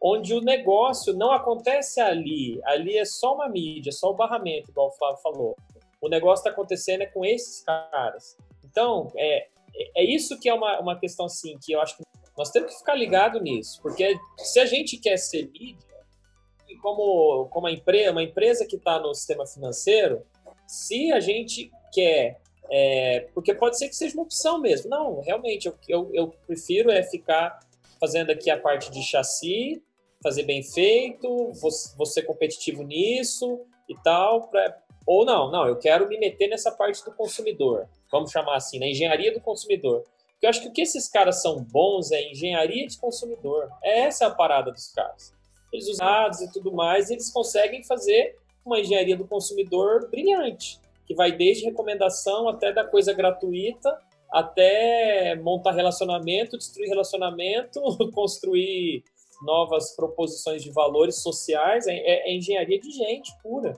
[0.00, 4.88] onde o negócio não acontece ali, ali é só uma mídia, só o barramento, igual
[4.88, 5.56] o Flávio falou.
[6.00, 8.36] O negócio está acontecendo é com esses caras.
[8.64, 9.48] Então, é,
[9.96, 12.04] é isso que é uma, uma questão assim, que eu acho que
[12.36, 15.88] nós temos que ficar ligado nisso, porque se a gente quer ser mídia,
[16.80, 20.22] como, como uma, empresa, uma empresa que está no sistema financeiro,
[20.64, 22.40] se a gente quer.
[22.70, 24.90] É, porque pode ser que seja uma opção mesmo.
[24.90, 27.60] Não, realmente, eu, eu, eu prefiro é ficar
[27.98, 29.82] fazendo aqui a parte de chassi,
[30.22, 34.48] fazer bem feito, vou, vou ser competitivo nisso e tal.
[34.48, 38.78] Pra, ou não, não, eu quero me meter nessa parte do consumidor, vamos chamar assim,
[38.78, 40.04] na engenharia do consumidor.
[40.32, 43.70] Porque eu acho que o que esses caras são bons é engenharia de consumidor.
[43.82, 45.32] Essa é a parada dos caras.
[45.72, 51.14] Eles usam dados e tudo mais, eles conseguem fazer uma engenharia do consumidor brilhante que
[51.14, 53.98] vai desde recomendação até da coisa gratuita,
[54.30, 57.80] até montar relacionamento, destruir relacionamento,
[58.12, 59.02] construir
[59.42, 63.74] novas proposições de valores sociais, é, é, é, engenharia de gente pura.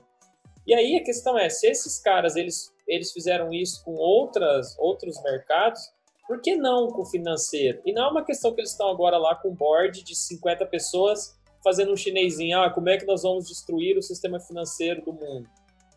[0.67, 5.21] E aí a questão é, se esses caras eles, eles fizeram isso com outras, outros
[5.23, 5.81] mercados,
[6.27, 7.81] por que não com o financeiro?
[7.85, 10.65] E não é uma questão que eles estão agora lá com um board de 50
[10.65, 15.13] pessoas fazendo um chinesinho, ah, como é que nós vamos destruir o sistema financeiro do
[15.13, 15.47] mundo?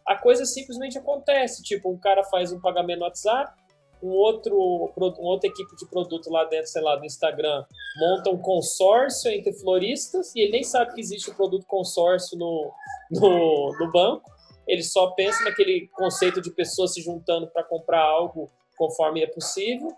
[0.06, 1.62] A coisa simplesmente acontece.
[1.62, 3.52] Tipo, um cara faz um pagamento no WhatsApp,
[4.02, 4.56] um outro,
[4.96, 7.64] uma outra equipe de produto lá dentro, sei lá, do Instagram,
[7.96, 12.70] monta um consórcio entre floristas e ele nem sabe que existe o produto consórcio no,
[13.10, 14.30] no, no banco.
[14.66, 19.94] Ele só pensa naquele conceito de pessoas se juntando para comprar algo conforme é possível.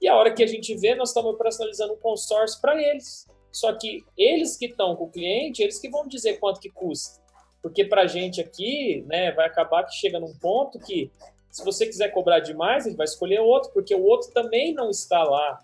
[0.00, 3.26] E a hora que a gente vê, nós estamos operacionalizando um consórcio para eles.
[3.50, 7.25] Só que eles que estão com o cliente, eles que vão dizer quanto que custa.
[7.66, 11.10] Porque para a gente aqui, né, vai acabar que chega num ponto que,
[11.50, 15.20] se você quiser cobrar demais, ele vai escolher outro, porque o outro também não está
[15.24, 15.58] lá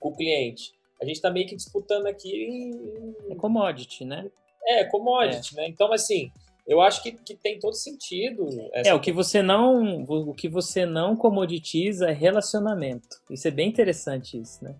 [0.00, 0.72] com o cliente.
[0.98, 2.32] A gente está meio que disputando aqui.
[2.32, 3.14] Em...
[3.30, 4.30] É commodity, né?
[4.64, 5.60] É, commodity, é.
[5.60, 5.68] né?
[5.68, 6.32] Então, assim,
[6.66, 8.48] eu acho que, que tem todo sentido.
[8.72, 13.20] É, o que você não o que você não comoditiza é relacionamento.
[13.28, 14.74] Isso é bem interessante isso, né?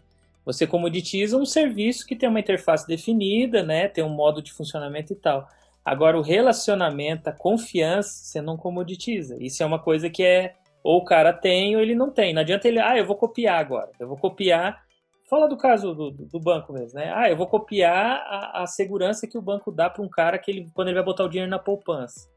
[0.47, 3.89] Você comoditiza um serviço que tem uma interface definida, né?
[3.89, 5.47] Tem um modo de funcionamento e tal.
[5.87, 9.37] Agora, o relacionamento, a confiança, você não comoditiza.
[9.41, 12.35] Isso é uma coisa que é ou o cara tem ou ele não tem.
[12.35, 13.93] Não adianta ele, ah, eu vou copiar agora.
[14.01, 14.85] Eu vou copiar.
[15.31, 17.13] Fala do caso do, do banco mesmo, né?
[17.15, 20.51] Ah, eu vou copiar a, a segurança que o banco dá para um cara que
[20.51, 22.29] ele, quando ele vai botar o dinheiro na poupança.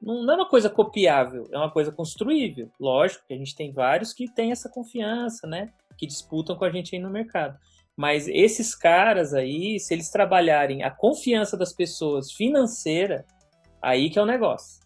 [0.00, 2.70] Não, não é uma coisa copiável, é uma coisa construível.
[2.80, 5.70] Lógico que a gente tem vários que têm essa confiança, né?
[5.98, 7.58] Que disputam com a gente aí no mercado.
[7.96, 13.24] Mas esses caras aí, se eles trabalharem a confiança das pessoas financeira,
[13.80, 14.82] aí que é o negócio.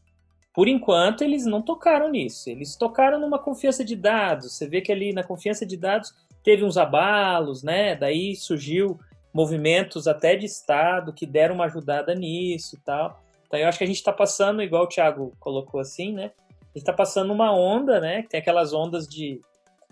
[0.53, 2.51] Por enquanto, eles não tocaram nisso.
[2.51, 4.57] Eles tocaram numa confiança de dados.
[4.57, 7.94] Você vê que ali na confiança de dados teve uns abalos, né?
[7.94, 8.99] Daí surgiu
[9.33, 13.23] movimentos até de Estado que deram uma ajudada nisso e tal.
[13.47, 16.33] Então eu acho que a gente está passando, igual o Thiago colocou assim, né?
[16.51, 18.25] A gente está passando uma onda, né?
[18.29, 19.40] Tem aquelas ondas de,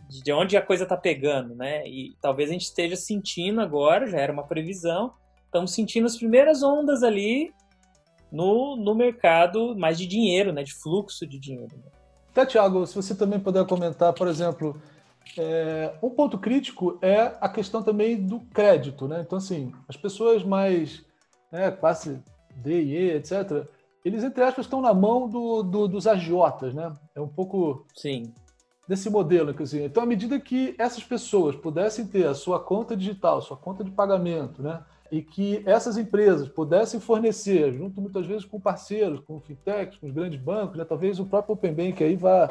[0.08, 1.86] de onde a coisa está pegando, né?
[1.86, 5.12] E talvez a gente esteja sentindo agora, já era uma previsão,
[5.44, 7.52] estamos sentindo as primeiras ondas ali
[8.30, 11.76] no, no mercado mais de dinheiro, né, de fluxo de dinheiro.
[11.76, 11.90] Né?
[12.30, 14.80] Até, Tiago, se você também puder comentar, por exemplo,
[15.38, 19.08] é, um ponto crítico é a questão também do crédito.
[19.08, 19.22] Né?
[19.22, 21.04] Então, assim, as pessoas mais
[21.50, 22.22] né, classe
[22.54, 23.66] D e E, etc.,
[24.04, 26.74] eles, entre aspas, estão na mão do, do, dos agiotas.
[26.74, 26.92] Né?
[27.14, 28.32] É um pouco Sim.
[28.88, 29.54] Desse modelo.
[29.60, 29.84] Assim.
[29.84, 33.90] Então, à medida que essas pessoas pudessem ter a sua conta digital, sua conta de
[33.90, 34.82] pagamento, né?
[35.10, 40.12] e que essas empresas pudessem fornecer, junto muitas vezes com parceiros, com fintechs, com os
[40.12, 40.84] grandes bancos, né?
[40.84, 42.50] talvez o próprio Open Bank aí vá,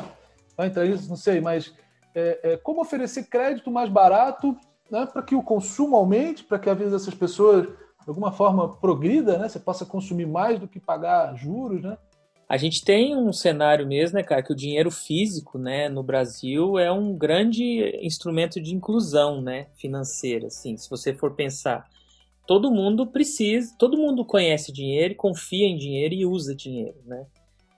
[0.55, 1.73] vá entrar nisso, não sei, mas
[2.13, 4.57] é, é, como oferecer crédito mais barato
[4.89, 5.05] né?
[5.05, 9.37] para que o consumo aumente, para que a vida dessas pessoas, de alguma forma, progrida,
[9.37, 9.49] né?
[9.49, 11.97] você possa consumir mais do que pagar juros, né?
[12.47, 16.77] A gente tem um cenário mesmo, né, cara, que o dinheiro físico, né, no Brasil
[16.77, 21.87] é um grande instrumento de inclusão, né, financeira, assim, se você for pensar
[22.47, 27.25] todo mundo precisa, todo mundo conhece dinheiro, confia em dinheiro e usa dinheiro, né?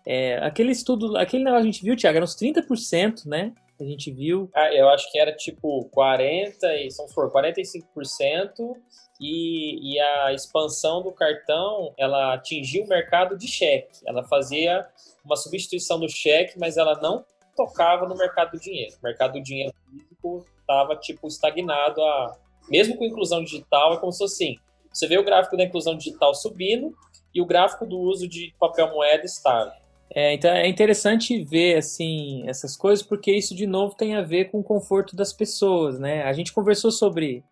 [0.05, 3.53] É, aquele estudo, aquele negócio que a gente viu, Tiago, era uns 30%, né?
[3.79, 4.49] A gente viu.
[4.53, 8.75] Ah, eu acho que era tipo 40 e são for 45%
[9.19, 13.99] e, e a expansão do cartão, ela atingiu o mercado de cheque.
[14.05, 14.87] Ela fazia
[15.23, 17.23] uma substituição do cheque, mas ela não
[17.55, 18.95] tocava no mercado do dinheiro.
[19.01, 22.37] O mercado do dinheiro físico estava tipo estagnado a
[22.69, 24.59] mesmo com inclusão digital, é como se fosse assim:
[24.91, 26.93] você vê o gráfico da inclusão digital subindo
[27.33, 29.73] e o gráfico do uso de papel moeda estável.
[30.09, 34.45] É, então é interessante ver assim essas coisas porque isso de novo tem a ver
[34.45, 36.23] com o conforto das pessoas, né?
[36.23, 37.43] A gente conversou sobre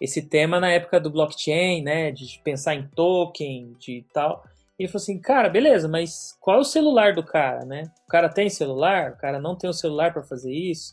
[0.00, 2.10] esse tema na época do blockchain, né?
[2.10, 4.44] De pensar em token, de tal.
[4.78, 7.84] E ele falou assim, cara, beleza, mas qual é o celular do cara, né?
[8.06, 10.92] O cara tem celular, o cara não tem o celular para fazer isso.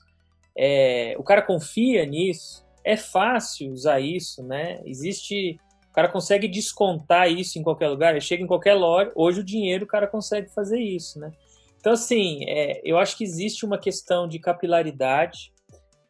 [0.58, 4.82] É, o cara confia nisso é fácil usar isso, né?
[4.86, 5.60] Existe.
[6.00, 9.12] Cara consegue descontar isso em qualquer lugar, ele chega em qualquer loja.
[9.14, 11.30] Hoje o dinheiro o cara consegue fazer isso, né?
[11.78, 15.52] Então, assim, é, eu acho que existe uma questão de capilaridade.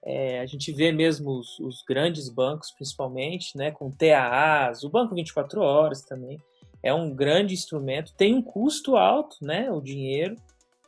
[0.05, 5.15] É, a gente vê mesmo os, os, grandes bancos, principalmente, né, com TAAs, o Banco
[5.15, 6.37] 24 Horas também,
[6.83, 10.35] é um grande instrumento, tem um custo alto, né, o dinheiro.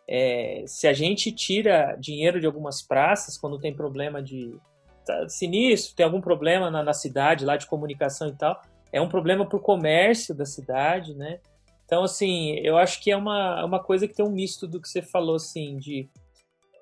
[0.07, 4.55] É, se a gente tira dinheiro de algumas praças, quando tem problema de,
[5.03, 8.61] tá sinistro, tem algum problema na, na cidade lá de comunicação e tal.
[8.91, 11.39] É um problema para o comércio da cidade, né?
[11.85, 14.81] Então, assim, eu acho que é uma, é uma coisa que tem um misto do
[14.81, 16.09] que você falou, assim, de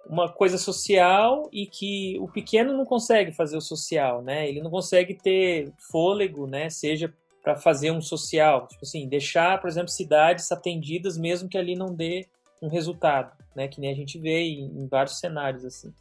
[0.08, 4.48] uma coisa social e que o pequeno não consegue fazer o social, né?
[4.48, 6.70] Ele não consegue ter fôlego, né?
[6.70, 11.76] Seja para fazer um social, tipo assim, deixar, por exemplo, cidades atendidas mesmo que ali
[11.76, 12.28] não dê
[12.62, 13.68] um resultado, né?
[13.68, 15.94] Que nem a gente vê em, em vários cenários assim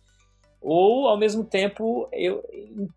[0.61, 2.43] ou ao mesmo tempo eu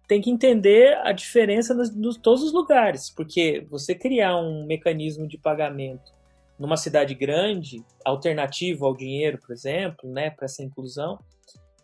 [0.08, 5.28] tenho que entender a diferença nos, nos, todos os lugares, porque você criar um mecanismo
[5.28, 6.12] de pagamento
[6.58, 11.19] numa cidade grande, alternativo ao dinheiro, por exemplo, né, para essa inclusão,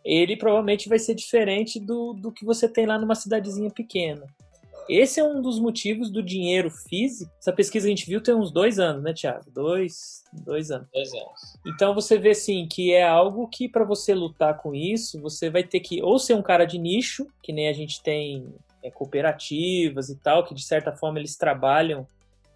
[0.05, 4.25] ele provavelmente vai ser diferente do, do que você tem lá numa cidadezinha pequena.
[4.89, 7.32] Esse é um dos motivos do dinheiro físico.
[7.39, 9.51] Essa pesquisa a gente viu tem uns dois anos, né, Thiago?
[9.51, 10.88] Dois, dois anos.
[10.93, 11.59] Dois anos.
[11.66, 15.64] Então você vê assim que é algo que para você lutar com isso, você vai
[15.64, 20.09] ter que ou ser um cara de nicho, que nem a gente tem é, cooperativas
[20.09, 22.07] e tal, que de certa forma eles trabalham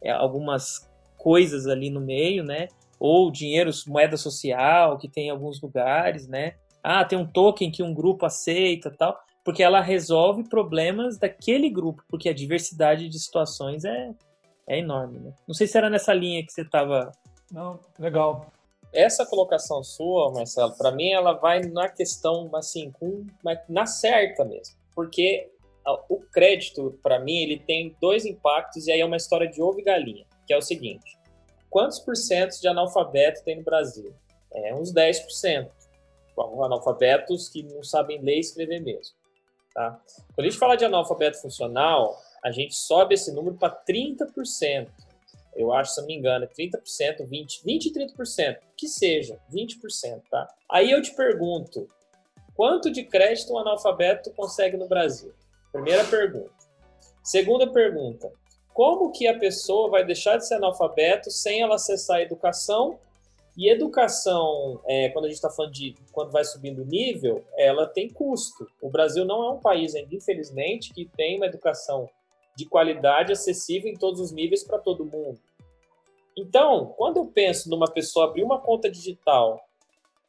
[0.02, 2.68] é, algumas coisas ali no meio, né?
[3.00, 6.54] Ou dinheiro, moeda social, que tem em alguns lugares, né?
[6.84, 12.04] Ah, tem um token que um grupo aceita tal porque ela resolve problemas daquele grupo,
[12.08, 14.12] porque a diversidade de situações é,
[14.68, 15.20] é enorme.
[15.20, 15.34] Né?
[15.48, 17.12] Não sei se era nessa linha que você estava.
[17.52, 18.52] Não, legal.
[18.94, 23.26] Essa colocação sua, Marcelo, para mim ela vai na questão assim, com,
[23.70, 24.76] na certa mesmo.
[24.94, 25.50] Porque
[26.10, 29.80] o crédito, para mim, ele tem dois impactos, e aí é uma história de ovo
[29.80, 31.18] e galinha, que é o seguinte:
[31.70, 34.14] quantos por cento de analfabeto tem no Brasil?
[34.54, 35.70] É uns 10%.
[36.36, 39.16] Bom, analfabetos que não sabem ler e escrever mesmo.
[39.74, 40.00] Tá?
[40.34, 44.90] Quando a gente fala de analfabeto funcional, a gente sobe esse número para 30%.
[45.56, 50.22] Eu acho, se não me engano, é 30%, 20%, 20% e 30%, que seja, 20%,
[50.30, 50.48] tá?
[50.70, 51.88] Aí eu te pergunto,
[52.56, 55.34] quanto de crédito um analfabeto consegue no Brasil?
[55.72, 56.52] Primeira pergunta.
[57.24, 58.32] Segunda pergunta,
[58.74, 62.98] como que a pessoa vai deixar de ser analfabeto sem ela acessar a educação?
[63.58, 67.86] E educação, é, quando a gente está falando de quando vai subindo o nível, ela
[67.86, 68.66] tem custo.
[68.82, 72.10] O Brasil não é um país, ainda, infelizmente, que tem uma educação
[72.56, 75.40] de qualidade acessível em todos os níveis para todo mundo.
[76.36, 79.62] Então, quando eu penso numa pessoa abrir uma conta digital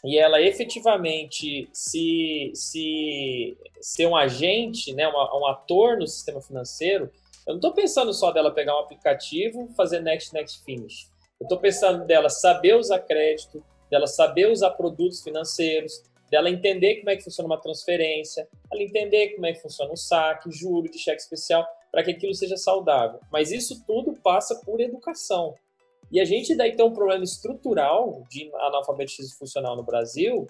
[0.04, 7.10] e ela efetivamente se, se ser um agente, né, um, um ator no sistema financeiro,
[7.46, 11.11] eu não estou pensando só dela pegar um aplicativo, fazer next, next, finish.
[11.42, 17.10] Eu estou pensando dela saber usar crédito, dela saber usar produtos financeiros, dela entender como
[17.10, 21.00] é que funciona uma transferência, ela entender como é que funciona um saque, juro de
[21.00, 23.18] cheque especial, para que aquilo seja saudável.
[23.32, 25.52] Mas isso tudo passa por educação.
[26.12, 30.46] E a gente daí tem um problema estrutural de analfabetismo funcional no Brasil,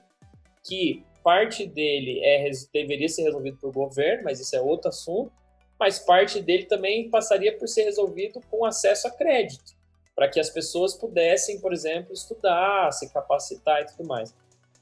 [0.63, 5.33] que parte dele é, deveria ser resolvido por governo, mas isso é outro assunto,
[5.81, 9.73] mas parte dele também passaria por ser resolvido com acesso a crédito,
[10.15, 14.35] para que as pessoas pudessem, por exemplo, estudar, se capacitar e tudo mais.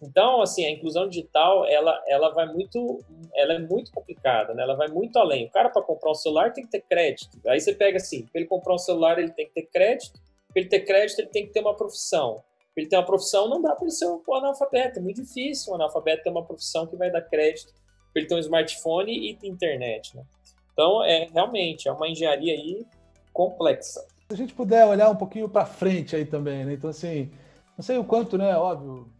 [0.03, 3.05] Então, assim, a inclusão digital, ela, ela vai muito,
[3.35, 4.63] ela é muito complicada, né?
[4.63, 5.47] Ela vai muito além.
[5.47, 7.39] O cara para comprar um celular tem que ter crédito.
[7.47, 10.19] Aí você pega assim, para ele comprar um celular ele tem que ter crédito,
[10.49, 12.43] para ele ter crédito ele tem que ter uma profissão.
[12.75, 15.73] Para ele ter uma profissão não dá para ele ser um analfabeto, é muito difícil
[15.73, 17.75] um analfabeto ter uma profissão que vai dar crédito
[18.13, 20.25] para ele ter um smartphone e internet, né?
[20.73, 22.87] Então, é realmente é uma engenharia aí
[23.35, 24.07] complexa.
[24.31, 26.75] Se a gente puder olhar um pouquinho para frente aí também, né?
[26.75, 27.33] Então, assim,
[27.77, 28.57] não sei o quanto, né?
[28.57, 29.11] Óbvio,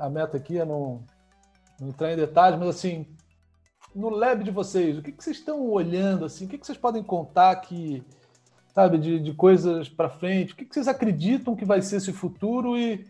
[0.00, 1.04] a meta aqui é não,
[1.80, 3.04] não entrar em detalhes, mas assim,
[3.92, 6.44] no lab de vocês, o que, que vocês estão olhando assim?
[6.44, 8.00] O que, que vocês podem contar que,
[8.72, 10.52] sabe, de, de coisas para frente?
[10.52, 13.06] O que, que vocês acreditam que vai ser esse futuro e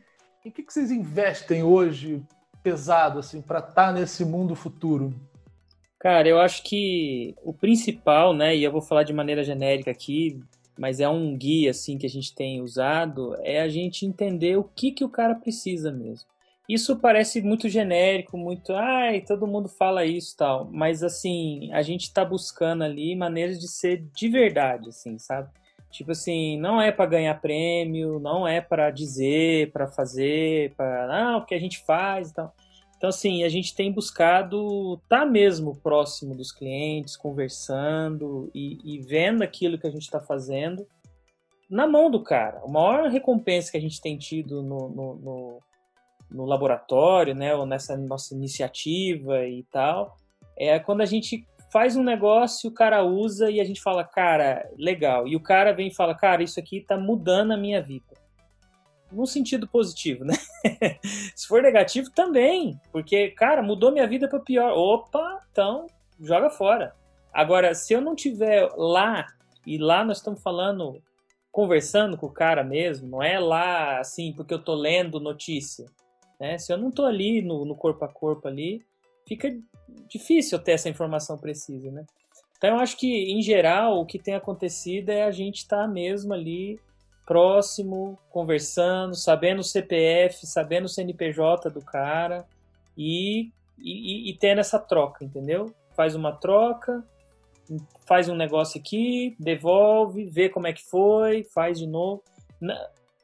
[0.47, 2.23] o que, que vocês investem hoje
[2.63, 5.13] pesado assim para estar tá nesse mundo futuro?
[5.99, 10.41] Cara, eu acho que o principal, né, e eu vou falar de maneira genérica aqui,
[10.79, 14.65] mas é um guia assim que a gente tem usado, é a gente entender o
[14.65, 16.29] que que o cara precisa mesmo.
[16.69, 22.05] Isso parece muito genérico, muito, ai, todo mundo fala isso tal, mas assim, a gente
[22.05, 25.51] está buscando ali maneiras de ser de verdade, assim, sabe?
[25.91, 31.37] Tipo assim, não é para ganhar prêmio, não é para dizer, para fazer, para ah,
[31.37, 32.53] o que a gente faz e tal.
[33.05, 38.99] Então, assim, a gente tem buscado estar tá mesmo próximo dos clientes, conversando e, e
[39.03, 40.87] vendo aquilo que a gente está fazendo
[41.69, 42.63] na mão do cara.
[42.65, 45.59] A maior recompensa que a gente tem tido no, no, no
[46.31, 50.17] no laboratório, né, ou nessa nossa iniciativa e tal,
[50.57, 54.67] é quando a gente faz um negócio, o cara usa e a gente fala, cara,
[54.79, 55.29] legal.
[55.29, 58.24] E o cara vem e fala, cara, isso aqui tá mudando a minha vida.
[59.13, 60.35] Num sentido positivo, né?
[61.37, 62.81] Se for negativo, também.
[62.91, 64.73] Porque, cara, mudou minha vida para pior.
[64.73, 65.87] Opa, então
[66.21, 66.95] joga fora.
[67.33, 69.27] Agora, se eu não tiver lá,
[69.67, 71.03] e lá nós estamos falando,
[71.51, 75.87] conversando com o cara mesmo, não é lá assim, porque eu tô lendo notícia.
[76.39, 76.59] Né?
[76.59, 78.85] Se eu não estou ali no, no, corpo a corpo ali,
[79.27, 79.57] fica
[80.09, 82.05] difícil ter essa informação precisa, né?
[82.57, 85.89] Então eu acho que em geral o que tem acontecido é a gente estar tá
[85.89, 86.81] mesmo ali
[87.25, 92.47] próximo, conversando, sabendo o CPF, sabendo o CNPJ do cara
[92.97, 95.75] e, e, e tendo essa troca, entendeu?
[95.97, 97.05] Faz uma troca,
[98.07, 102.23] faz um negócio aqui, devolve, vê como é que foi, faz de novo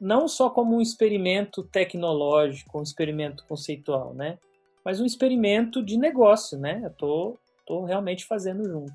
[0.01, 4.39] não só como um experimento tecnológico, um experimento conceitual, né?
[4.83, 6.81] Mas um experimento de negócio, né?
[6.83, 8.91] Eu tô, tô realmente fazendo junto.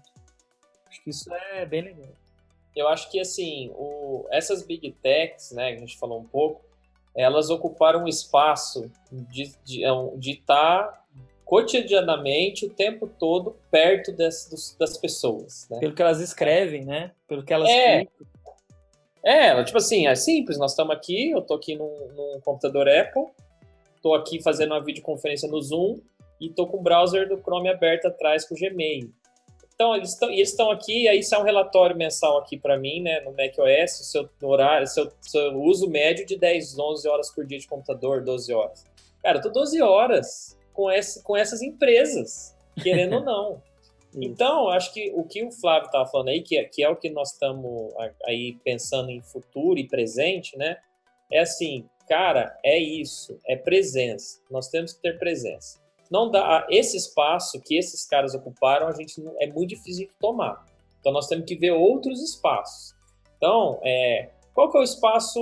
[0.89, 2.13] Acho que isso é bem legal.
[2.77, 6.63] Eu acho que, assim, o, essas big techs, né, que a gente falou um pouco,
[7.15, 11.03] elas ocuparam um espaço de estar de, é de tá
[11.47, 15.67] cotidianamente, o tempo todo, perto das, das pessoas.
[15.71, 15.79] Né?
[15.79, 17.13] Pelo que elas escrevem, né?
[17.27, 18.05] Pelo que elas é.
[19.25, 20.59] É, tipo assim, é simples.
[20.59, 23.27] Nós estamos aqui, eu estou aqui num, num, computador Apple,
[23.95, 26.01] estou aqui fazendo uma videoconferência no Zoom
[26.41, 29.11] e estou com o browser do Chrome aberto atrás com o Gmail.
[29.77, 33.33] Então, eles estão eles aqui, aí é um relatório mensal aqui para mim, né, no
[33.33, 37.69] macOS, o seu horário, seu, seu uso médio de 10, 11 horas por dia de
[37.69, 38.87] computador, 12 horas.
[39.23, 43.63] Cara, eu tô 12 horas com, esse, com essas empresas, querendo ou não.
[44.19, 46.97] Então, acho que o que o Flávio estava falando aí, que é, que é o
[46.97, 47.93] que nós estamos
[48.25, 50.79] aí pensando em futuro e presente, né?
[51.31, 54.41] É assim, cara, é isso, é presença.
[54.51, 55.79] Nós temos que ter presença.
[56.11, 60.13] Não dá esse espaço que esses caras ocuparam, a gente não, é muito difícil de
[60.19, 60.65] tomar.
[61.01, 62.95] Então nós temos que ver outros espaços.
[63.37, 65.41] Então, é, qual que é o espaço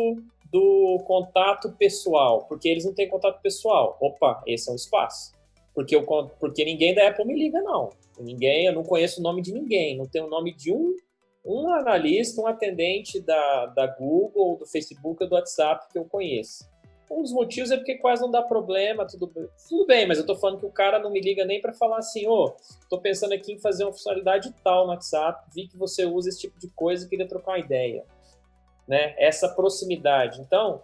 [0.50, 2.44] do contato pessoal?
[2.46, 3.96] Porque eles não têm contato pessoal.
[4.00, 5.32] Opa, esse é um espaço.
[5.74, 6.04] Porque, eu,
[6.38, 7.90] porque ninguém da Apple me liga, não.
[8.18, 9.96] Ninguém, eu não conheço o nome de ninguém.
[9.96, 10.94] Não tenho o nome de um,
[11.44, 16.64] um analista, um atendente da, da Google, do Facebook ou do WhatsApp que eu conheço.
[17.10, 19.30] Um dos motivos é porque quase não dá problema, tudo,
[19.68, 21.98] tudo bem, mas eu tô falando que o cara não me liga nem para falar
[21.98, 22.56] assim, ô, oh,
[22.88, 26.40] tô pensando aqui em fazer uma funcionalidade tal no WhatsApp, vi que você usa esse
[26.40, 28.04] tipo de coisa e queria trocar uma ideia.
[28.88, 29.14] Né?
[29.18, 30.40] Essa proximidade.
[30.40, 30.82] Então,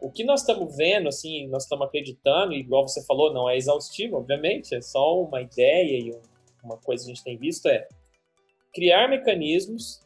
[0.00, 3.56] o que nós estamos vendo, assim, nós estamos acreditando, e igual você falou, não é
[3.56, 6.20] exaustivo, obviamente, é só uma ideia e
[6.62, 7.86] uma coisa que a gente tem visto é
[8.72, 10.00] criar mecanismos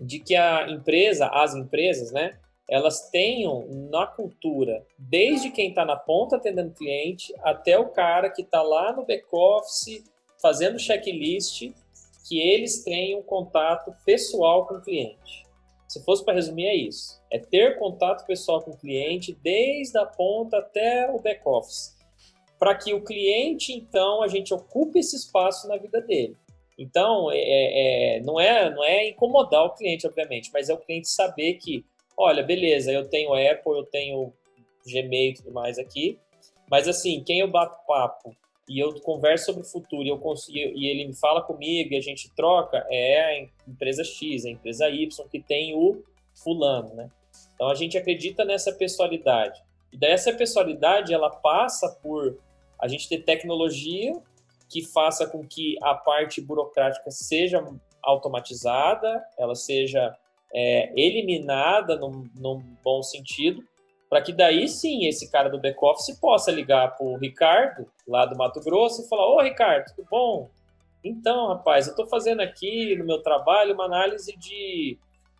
[0.00, 2.38] de que a empresa, as empresas, né,
[2.68, 8.42] elas tenham na cultura, desde quem está na ponta atendendo cliente, até o cara que
[8.42, 10.02] está lá no back-office
[10.40, 11.72] fazendo checklist,
[12.26, 15.44] que eles tenham contato pessoal com o cliente.
[15.86, 17.20] Se fosse para resumir, é isso.
[17.30, 21.94] É ter contato pessoal com o cliente, desde a ponta até o back-office.
[22.58, 26.36] Para que o cliente, então, a gente ocupe esse espaço na vida dele.
[26.78, 30.78] Então, é, é, é não, é, não é incomodar o cliente, obviamente, mas é o
[30.78, 31.84] cliente saber que
[32.16, 34.32] olha, beleza, eu tenho Apple, eu tenho
[34.86, 36.18] Gmail e tudo mais aqui,
[36.70, 38.34] mas assim, quem eu bato papo
[38.68, 41.96] e eu converso sobre o futuro e, eu consigo, e ele me fala comigo e
[41.96, 46.02] a gente troca, é a empresa X, a empresa Y, que tem o
[46.34, 47.10] fulano, né?
[47.54, 49.62] Então a gente acredita nessa pessoalidade.
[49.92, 52.38] E daí essa pessoalidade, ela passa por
[52.80, 54.12] a gente ter tecnologia
[54.68, 57.64] que faça com que a parte burocrática seja
[58.02, 60.16] automatizada, ela seja
[60.54, 63.62] é, eliminada num, num bom sentido,
[64.08, 68.36] para que daí sim esse cara do back-office possa ligar para o Ricardo, lá do
[68.36, 70.50] Mato Grosso, e falar: Ô Ricardo, tudo bom?
[71.02, 74.96] Então, rapaz, eu estou fazendo aqui no meu trabalho uma análise de,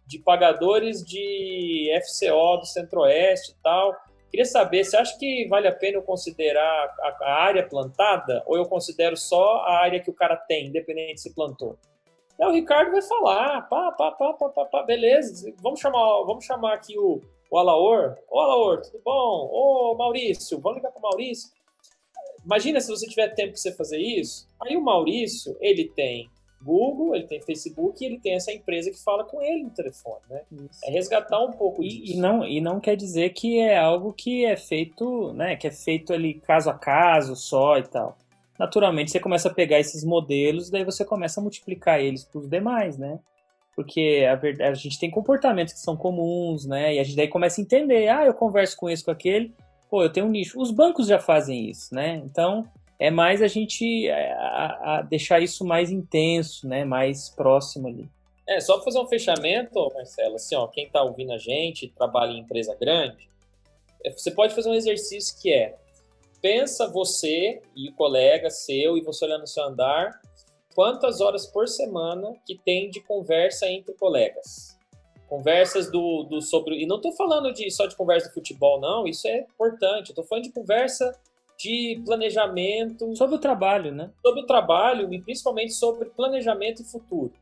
[0.07, 3.95] de pagadores de FCO do Centro-Oeste e tal.
[4.31, 8.57] Queria saber, você acha que vale a pena eu considerar a, a área plantada ou
[8.57, 11.79] eu considero só a área que o cara tem, independente se plantou?
[12.41, 16.45] Aí o Ricardo vai falar, pá, pá, pá, pá, pá, pá, beleza, vamos chamar, vamos
[16.45, 17.21] chamar aqui o,
[17.51, 18.17] o Alaor.
[18.29, 19.49] Ô, Alaor, tudo bom?
[19.53, 21.51] Ô, Maurício, vamos ligar para o Maurício.
[22.45, 24.49] Imagina se você tiver tempo para você fazer isso.
[24.61, 26.29] Aí o Maurício, ele tem
[26.61, 30.23] Google, ele tem Facebook e ele tem essa empresa que fala com ele no telefone,
[30.29, 30.43] né?
[30.51, 30.81] Isso.
[30.85, 32.13] É resgatar um pouco e, disso.
[32.15, 35.57] E não, e não quer dizer que é algo que é feito, né?
[35.57, 38.17] Que é feito ali caso a caso só e tal
[38.59, 42.49] naturalmente você começa a pegar esses modelos, daí você começa a multiplicar eles para os
[42.49, 43.19] demais, né?
[43.75, 46.95] Porque a, verdade, a gente tem comportamentos que são comuns, né?
[46.95, 49.53] E a gente daí começa a entender, ah, eu converso com esse, com aquele,
[49.91, 50.61] pô, eu tenho um nicho.
[50.61, 52.23] Os bancos já fazem isso, né?
[52.25, 52.65] Então,
[52.99, 56.85] é mais a gente é, a, a deixar isso mais intenso, né?
[56.85, 58.09] Mais próximo ali.
[58.47, 62.31] É, só para fazer um fechamento, Marcelo, assim, ó, quem está ouvindo a gente, trabalha
[62.31, 63.29] em empresa grande,
[64.05, 65.75] é, você pode fazer um exercício que é
[66.45, 70.21] pensa você e o colega seu e você olhando no seu andar,
[70.75, 74.79] quantas horas por semana que tem de conversa entre colegas?
[75.27, 76.83] Conversas do, do sobre.
[76.83, 80.11] E não estou falando de, só de conversa de futebol, não, isso é importante.
[80.11, 81.19] Estou falando de conversa
[81.59, 83.17] de planejamento.
[83.17, 84.11] Sobre o trabalho, né?
[84.21, 87.33] Sobre o trabalho e principalmente sobre planejamento e futuro.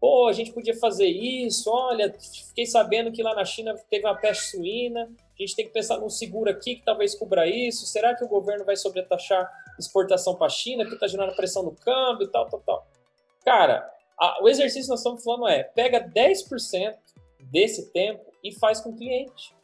[0.00, 2.12] Pô, a gente podia fazer isso, olha,
[2.48, 5.08] fiquei sabendo que lá na China teve uma peste suína,
[5.38, 7.86] a gente tem que pensar num seguro aqui que talvez cubra isso.
[7.86, 11.74] Será que o governo vai sobretaxar exportação para a China, que está gerando pressão no
[11.74, 12.86] câmbio, tal, tal, tal?
[13.44, 16.94] Cara, a, o exercício que nós estamos falando é: pega 10%
[17.50, 19.54] desse tempo e faz com o cliente.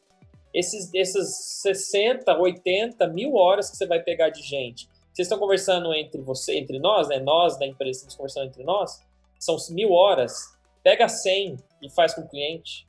[0.52, 4.88] Esses, essas 60, 80 mil horas que você vai pegar de gente.
[5.12, 7.18] Vocês estão conversando entre você, entre nós, né?
[7.18, 9.02] Nós da empresa estamos conversando entre nós.
[9.38, 10.56] São mil horas.
[10.82, 12.86] Pega 100 e faz com o cliente.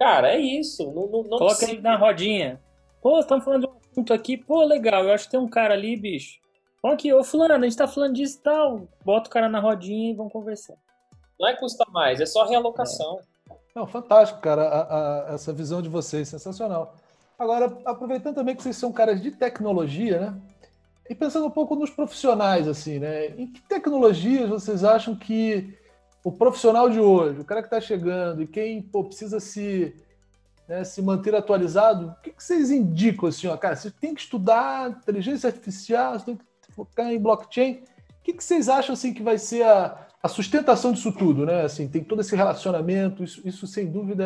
[0.00, 0.90] Cara, é isso.
[0.92, 2.58] Não, não, não Coloca ele na rodinha.
[3.02, 4.34] Pô, estamos falando de um assunto aqui.
[4.34, 5.04] Pô, legal.
[5.04, 6.40] Eu acho que tem um cara ali, bicho.
[6.82, 8.88] Olha aqui, ô fulano, a gente tá falando disso e tal.
[9.04, 10.74] Bota o cara na rodinha e vamos conversar.
[11.38, 13.20] Não é custa mais, é só realocação.
[13.50, 13.54] É.
[13.76, 16.96] Não, fantástico, cara, a, a, essa visão de vocês, sensacional.
[17.38, 20.40] Agora, aproveitando também que vocês são caras de tecnologia, né?
[21.08, 23.28] E pensando um pouco nos profissionais, assim, né?
[23.36, 25.78] Em que tecnologias vocês acham que
[26.22, 29.94] o profissional de hoje, o cara que está chegando e quem pô, precisa se,
[30.68, 33.76] né, se manter atualizado, o que, que, vocês indicam assim, ó, cara?
[33.76, 37.82] Você tem que estudar inteligência artificial, você tem que focar em blockchain.
[38.20, 41.62] O que, que vocês acham assim que vai ser a, a sustentação disso tudo, né?
[41.62, 44.24] Assim, tem todo esse relacionamento, isso, isso sem dúvida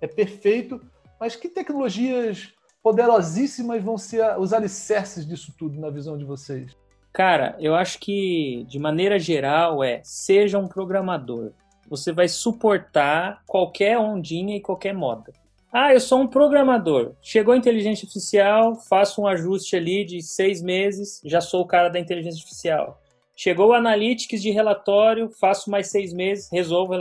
[0.00, 0.80] é, é perfeito,
[1.18, 6.76] mas que tecnologias poderosíssimas vão ser os alicerces disso tudo na visão de vocês?
[7.12, 11.52] Cara, eu acho que de maneira geral é seja um programador.
[11.88, 15.30] Você vai suportar qualquer ondinha e qualquer moda.
[15.70, 17.12] Ah, eu sou um programador.
[17.20, 21.90] Chegou a inteligência artificial, faço um ajuste ali de seis meses, já sou o cara
[21.90, 22.98] da inteligência artificial.
[23.36, 26.94] Chegou o Analytics de relatório, faço mais seis meses, resolvo.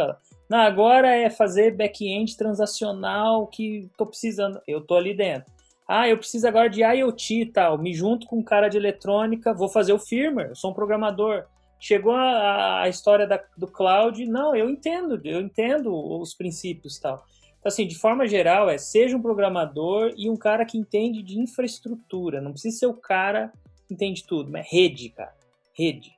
[0.49, 4.61] Não, agora é fazer back-end transacional que tô precisando.
[4.67, 5.51] Eu tô ali dentro.
[5.93, 7.77] Ah, eu preciso agora de IoT e tal.
[7.77, 11.43] Me junto com um cara de eletrônica, vou fazer o firmware, eu sou um programador.
[11.77, 17.01] Chegou a, a história da, do cloud, não, eu entendo, eu entendo os princípios e
[17.01, 17.25] tal.
[17.59, 21.37] Então, assim, de forma geral, é seja um programador e um cara que entende de
[21.37, 22.39] infraestrutura.
[22.39, 23.51] Não precisa ser o cara
[23.85, 25.35] que entende tudo, mas rede, cara.
[25.73, 26.13] Rede.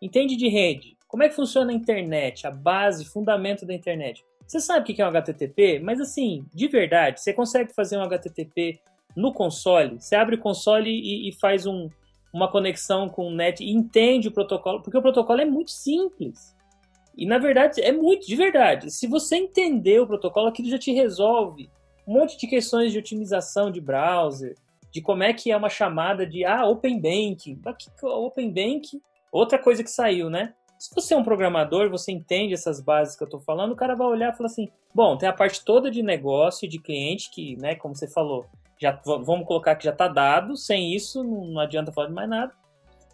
[0.00, 0.96] Entende de rede.
[1.06, 4.24] Como é que funciona a internet, a base, fundamento da internet.
[4.46, 8.02] Você sabe o que é um HTTP, mas assim, de verdade, você consegue fazer um
[8.02, 8.80] HTTP
[9.18, 11.90] no console, você abre o console e, e faz um,
[12.32, 16.56] uma conexão com o net e entende o protocolo, porque o protocolo é muito simples.
[17.16, 18.92] E na verdade, é muito de verdade.
[18.92, 21.68] Se você entender o protocolo, aquilo já te resolve
[22.06, 24.54] um monte de questões de otimização de browser,
[24.92, 27.58] de como é que é uma chamada de ah, Open Bank.
[28.02, 29.02] Open Bank,
[29.32, 30.54] outra coisa que saiu, né?
[30.78, 33.96] Se você é um programador, você entende essas bases que eu estou falando, o cara
[33.96, 37.56] vai olhar e falar assim: bom, tem a parte toda de negócio, de cliente, que,
[37.56, 38.46] né, como você falou,
[38.78, 42.52] já vamos colocar que já está dado, sem isso não, adianta falar de mais nada.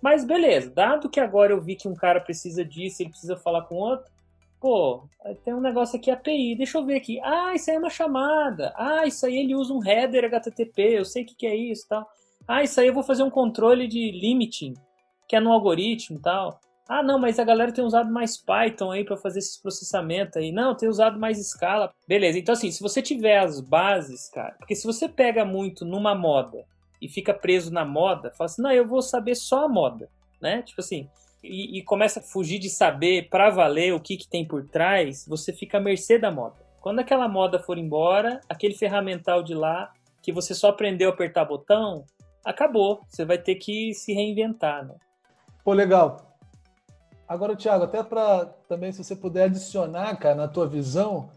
[0.02, 3.62] Mas beleza, dado que agora eu vi que um cara precisa disso, ele precisa falar
[3.62, 4.12] com outro,
[4.60, 5.08] pô,
[5.44, 7.20] tem um negócio aqui API, deixa eu ver aqui.
[7.22, 8.72] Ah, isso aí é uma chamada.
[8.76, 11.86] Ah, isso aí ele usa um header HTTP, eu sei o que, que é isso
[11.88, 12.06] tal.
[12.46, 14.74] Ah, isso aí eu vou fazer um controle de limiting,
[15.28, 16.60] que é no algoritmo tal.
[16.88, 20.52] Ah, não, mas a galera tem usado mais Python aí para fazer esses processamentos aí.
[20.52, 21.92] Não, tem usado mais Scala.
[22.06, 26.14] Beleza, então assim, se você tiver as bases, cara, porque se você pega muito numa
[26.14, 26.64] moda
[27.00, 30.10] e fica preso na moda, fala assim, não, eu vou saber só a moda,
[30.40, 30.62] né?
[30.62, 31.08] Tipo assim,
[31.42, 35.26] e, e começa a fugir de saber para valer o que, que tem por trás,
[35.26, 36.56] você fica à mercê da moda.
[36.80, 39.90] Quando aquela moda for embora, aquele ferramental de lá
[40.22, 42.04] que você só aprendeu a apertar botão,
[42.44, 43.00] acabou.
[43.08, 44.94] Você vai ter que se reinventar, né?
[45.64, 46.33] Pô, legal.
[47.26, 51.30] Agora, Thiago, até para também, se você puder adicionar, cara, na tua visão,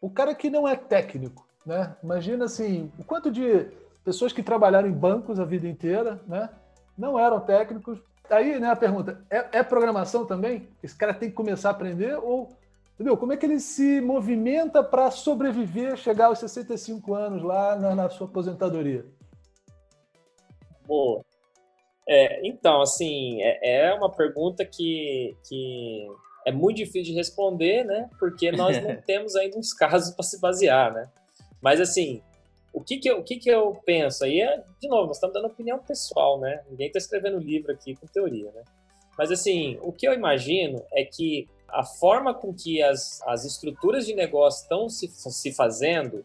[0.00, 1.96] o cara que não é técnico, né?
[2.02, 3.66] Imagina assim, o quanto de
[4.04, 6.50] pessoas que trabalharam em bancos a vida inteira, né?
[6.96, 7.98] Não eram técnicos.
[8.28, 10.68] Aí, né, a pergunta, é, é programação também?
[10.82, 12.50] Esse cara tem que começar a aprender ou
[12.94, 13.16] entendeu?
[13.16, 18.10] Como é que ele se movimenta para sobreviver, chegar aos 65 anos lá na, na
[18.10, 19.06] sua aposentadoria?
[20.86, 21.24] Boa.
[22.12, 26.08] É, então, assim, é, é, uma pergunta que, que
[26.44, 28.10] é muito difícil de responder, né?
[28.18, 31.08] Porque nós não temos ainda uns casos para se basear, né?
[31.62, 32.20] Mas, assim,
[32.72, 34.24] o que que, eu, o que que eu penso?
[34.24, 36.64] Aí, é, de novo, nós estamos dando opinião pessoal, né?
[36.68, 38.64] Ninguém está escrevendo livro aqui com teoria, né?
[39.16, 44.04] Mas, assim, o que eu imagino é que a forma com que as, as estruturas
[44.04, 46.24] de negócio estão se, se fazendo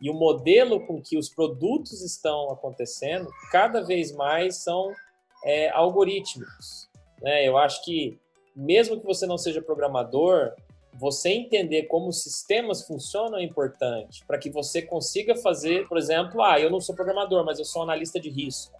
[0.00, 4.94] e o modelo com que os produtos estão acontecendo, cada vez mais são
[5.46, 6.88] é, algorítmicos.
[7.22, 7.48] Né?
[7.48, 8.18] Eu acho que,
[8.54, 10.52] mesmo que você não seja programador,
[10.92, 16.58] você entender como sistemas funcionam é importante para que você consiga fazer, por exemplo, ah,
[16.58, 18.74] eu não sou programador, mas eu sou analista de risco.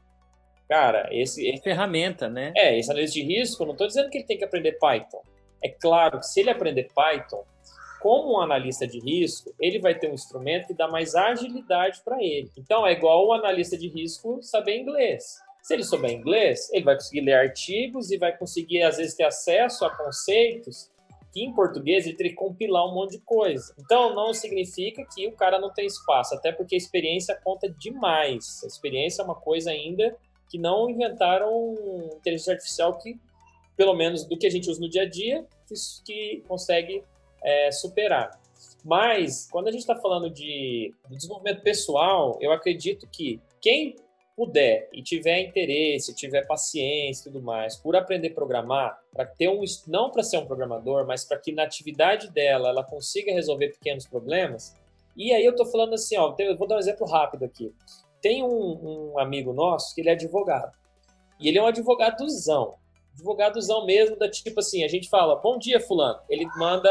[0.68, 1.46] Cara, esse.
[1.46, 2.52] esse ferramenta, né?
[2.56, 5.22] É, esse analista de risco, eu não estou dizendo que ele tem que aprender Python.
[5.62, 7.44] É claro que se ele aprender Python,
[8.00, 12.20] como um analista de risco, ele vai ter um instrumento que dá mais agilidade para
[12.22, 12.50] ele.
[12.56, 15.40] Então, é igual o analista de risco saber inglês.
[15.66, 19.24] Se ele souber inglês, ele vai conseguir ler artigos e vai conseguir, às vezes, ter
[19.24, 20.88] acesso a conceitos
[21.32, 23.74] que em português ele teria que compilar um monte de coisa.
[23.76, 28.62] Então, não significa que o cara não tem espaço, até porque a experiência conta demais.
[28.62, 30.16] A experiência é uma coisa ainda
[30.48, 31.74] que não inventaram
[32.14, 33.18] inteligência artificial que,
[33.76, 37.02] pelo menos do que a gente usa no dia a dia, que, que consegue
[37.42, 38.40] é, superar.
[38.84, 43.96] Mas, quando a gente está falando de, de desenvolvimento pessoal, eu acredito que quem
[44.36, 49.48] puder e tiver interesse, tiver paciência e tudo mais, por aprender a programar, para ter
[49.48, 53.70] um não para ser um programador, mas para que na atividade dela ela consiga resolver
[53.70, 54.76] pequenos problemas.
[55.16, 57.72] E aí eu estou falando assim, ó, eu vou dar um exemplo rápido aqui.
[58.20, 60.76] Tem um, um amigo nosso que ele é advogado.
[61.40, 62.74] E ele é um advogadozão.
[63.14, 66.20] Advogadozão mesmo, da tipo assim, a gente fala, bom dia, fulano.
[66.28, 66.90] Ele manda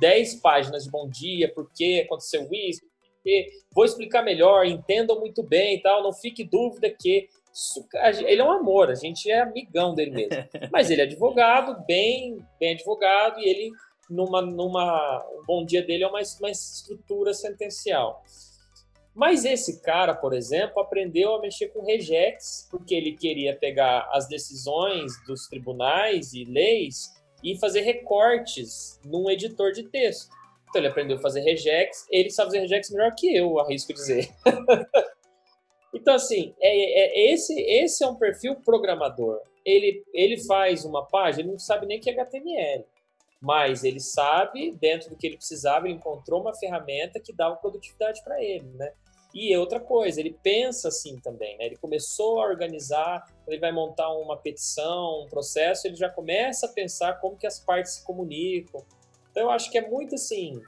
[0.00, 2.80] 10 páginas de bom dia, por que aconteceu isso,
[3.26, 7.28] porque vou explicar melhor, entendam muito bem e tal, não fique dúvida que,
[8.24, 10.48] Ele é um amor, a gente é amigão dele mesmo.
[10.70, 13.72] Mas ele é advogado, bem, bem advogado, e ele,
[14.08, 18.22] numa, numa, um bom dia dele, é uma, uma estrutura sentencial.
[19.12, 24.28] Mas esse cara, por exemplo, aprendeu a mexer com regex, porque ele queria pegar as
[24.28, 27.10] decisões dos tribunais e leis
[27.42, 30.30] e fazer recortes num editor de texto.
[30.68, 34.28] Então ele aprendeu a fazer regex, ele sabe fazer regex melhor que eu, arrisco dizer.
[35.94, 39.40] então, assim, é, é, esse, esse é um perfil programador.
[39.64, 42.84] Ele, ele faz uma página, ele não sabe nem que é HTML
[43.40, 48.22] mas ele sabe, dentro do que ele precisava, ele encontrou uma ferramenta que dava produtividade
[48.24, 48.92] para ele, né?
[49.34, 51.66] E outra coisa, ele pensa assim também, né?
[51.66, 56.70] Ele começou a organizar, ele vai montar uma petição, um processo, ele já começa a
[56.70, 58.82] pensar como que as partes se comunicam.
[59.36, 60.62] Então eu acho que é muito assim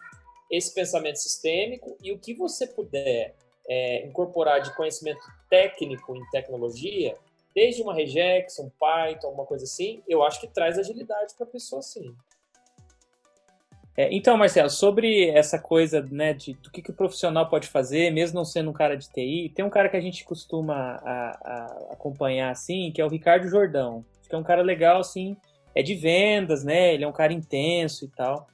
[0.50, 3.34] esse pensamento sistêmico e o que você puder
[3.66, 7.16] é, incorporar de conhecimento técnico em tecnologia,
[7.54, 11.50] desde uma regex, um Python, alguma coisa assim, eu acho que traz agilidade para a
[11.50, 12.14] pessoa sim.
[13.96, 18.10] É, então, Marcelo, sobre essa coisa né, de do que, que o profissional pode fazer,
[18.10, 21.30] mesmo não sendo um cara de TI, tem um cara que a gente costuma a,
[21.42, 25.38] a acompanhar assim, que é o Ricardo Jordão, que é um cara legal, assim,
[25.74, 26.92] é de vendas, né?
[26.92, 28.46] Ele é um cara intenso e tal.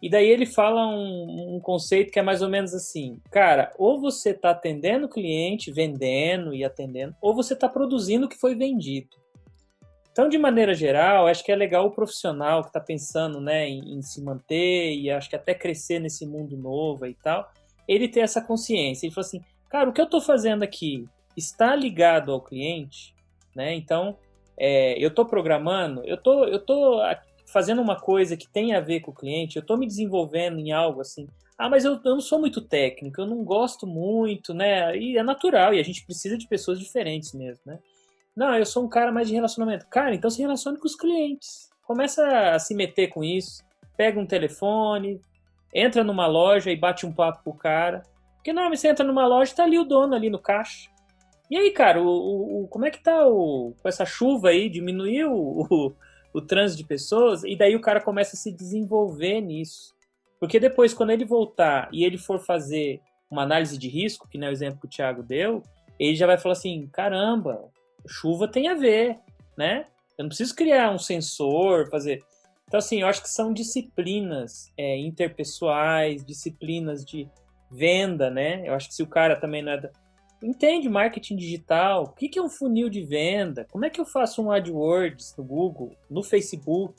[0.00, 4.00] E daí ele fala um, um conceito que é mais ou menos assim, cara, ou
[4.00, 8.54] você está atendendo o cliente, vendendo e atendendo, ou você está produzindo o que foi
[8.54, 9.16] vendido.
[10.12, 13.94] Então, de maneira geral, acho que é legal o profissional que está pensando né, em,
[13.94, 17.48] em, se manter e acho que até crescer nesse mundo novo e tal,
[17.86, 19.06] ele ter essa consciência.
[19.06, 23.14] Ele fala assim, cara, o que eu estou fazendo aqui está ligado ao cliente,
[23.54, 23.74] né?
[23.74, 24.18] Então,
[24.58, 27.00] é, eu estou programando, eu tô, eu tô
[27.52, 30.72] fazendo uma coisa que tem a ver com o cliente, eu estou me desenvolvendo em
[30.72, 31.26] algo assim.
[31.58, 34.96] Ah, mas eu, eu não sou muito técnico, eu não gosto muito, né?
[34.96, 37.78] E é natural, e a gente precisa de pessoas diferentes mesmo, né?
[38.36, 39.88] Não, eu sou um cara mais de relacionamento.
[39.88, 41.68] Cara, então se relacione com os clientes.
[41.82, 43.64] Começa a se meter com isso.
[43.96, 45.20] Pega um telefone,
[45.74, 48.04] entra numa loja e bate um papo com o cara.
[48.36, 50.88] Porque não, você entra numa loja tá ali o dono ali no caixa.
[51.50, 54.68] E aí, cara, o, o como é que tá o, com essa chuva aí?
[54.68, 55.96] Diminuiu o,
[56.32, 57.44] o, trânsito de pessoas?
[57.44, 59.94] E daí o cara começa a se desenvolver nisso.
[60.40, 63.00] Porque depois, quando ele voltar e ele for fazer
[63.30, 65.62] uma análise de risco, que é o exemplo que o Thiago deu,
[65.98, 67.68] ele já vai falar assim: caramba,
[68.06, 69.16] chuva tem a ver,
[69.56, 69.86] né?
[70.16, 72.22] Eu não preciso criar um sensor, fazer.
[72.66, 77.28] Então, assim, eu acho que são disciplinas é, interpessoais, disciplinas de
[77.70, 78.66] venda, né?
[78.68, 79.90] Eu acho que se o cara também não é da...
[80.42, 83.66] entende marketing digital, o que é um funil de venda?
[83.70, 86.94] Como é que eu faço um AdWords no Google, no Facebook?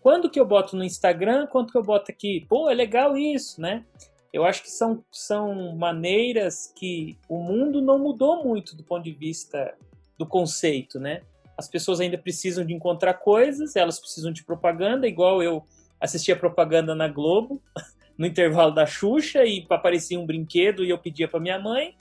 [0.00, 1.46] Quando que eu boto no Instagram?
[1.46, 2.46] Quanto que eu boto aqui?
[2.48, 3.84] Pô, é legal isso, né?
[4.32, 9.12] Eu acho que são, são maneiras que o mundo não mudou muito do ponto de
[9.12, 9.74] vista
[10.18, 11.22] do conceito, né?
[11.56, 15.64] As pessoas ainda precisam de encontrar coisas, elas precisam de propaganda, igual eu
[16.00, 17.60] assistia propaganda na Globo,
[18.16, 21.96] no intervalo da Xuxa, e aparecia um brinquedo e eu pedia para minha mãe.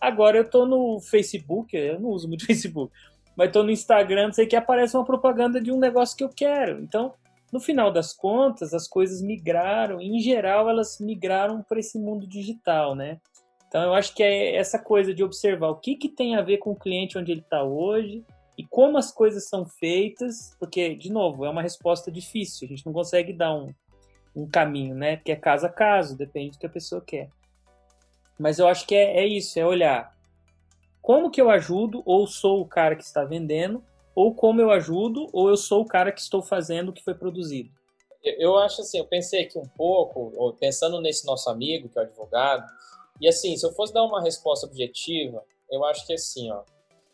[0.00, 2.92] Agora eu tô no Facebook, eu não uso muito Facebook,
[3.36, 6.28] mas tô no Instagram, não sei que aparece uma propaganda de um negócio que eu
[6.28, 6.82] quero.
[6.82, 7.14] Então,
[7.52, 12.94] no final das contas, as coisas migraram, em geral, elas migraram para esse mundo digital,
[12.94, 13.18] né?
[13.68, 16.58] Então eu acho que é essa coisa de observar o que, que tem a ver
[16.58, 18.24] com o cliente onde ele está hoje
[18.58, 22.84] e como as coisas são feitas, porque, de novo, é uma resposta difícil, a gente
[22.84, 23.72] não consegue dar um,
[24.34, 25.16] um caminho, né?
[25.16, 27.30] Porque é caso a caso, depende do que a pessoa quer.
[28.40, 30.16] Mas eu acho que é, é isso, é olhar
[31.02, 33.84] como que eu ajudo, ou sou o cara que está vendendo,
[34.14, 37.14] ou como eu ajudo, ou eu sou o cara que estou fazendo o que foi
[37.14, 37.70] produzido.
[38.22, 42.04] Eu acho assim, eu pensei aqui um pouco, pensando nesse nosso amigo, que é o
[42.04, 42.66] advogado,
[43.20, 46.62] e assim, se eu fosse dar uma resposta objetiva, eu acho que assim, ó,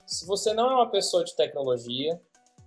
[0.07, 2.21] se você não é uma pessoa de tecnologia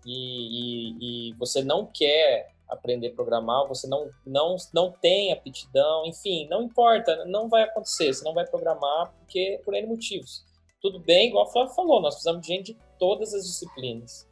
[0.06, 6.06] e, e, e você não quer aprender a programar, você não, não, não tem aptidão,
[6.06, 10.46] enfim, não importa, não vai acontecer, você não vai programar porque por N motivos.
[10.82, 14.28] Tudo bem, igual a Flávio falou, nós precisamos de gente de todas as disciplinas.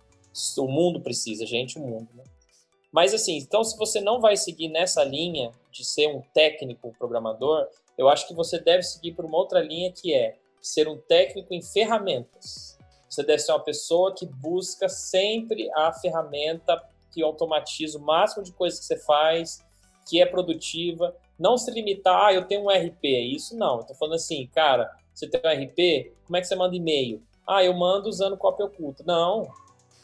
[0.58, 2.24] O mundo precisa, gente, o mundo, né?
[2.92, 7.68] Mas assim, então se você não vai seguir nessa linha de ser um técnico programador,
[7.98, 11.54] eu acho que você deve seguir por uma outra linha que é ser um técnico
[11.54, 12.78] em ferramentas.
[13.10, 16.82] Você deve ser uma pessoa que busca sempre a ferramenta
[17.18, 19.66] que automatiza o máximo de coisas que você faz,
[20.08, 21.16] que é produtiva.
[21.38, 23.06] Não se limitar, ah, eu tenho um RP.
[23.06, 23.80] Isso não.
[23.80, 27.24] Eu tô falando assim, cara, você tem um RP, como é que você manda e-mail?
[27.48, 29.04] Ah, eu mando usando cópia oculta.
[29.04, 29.48] Não.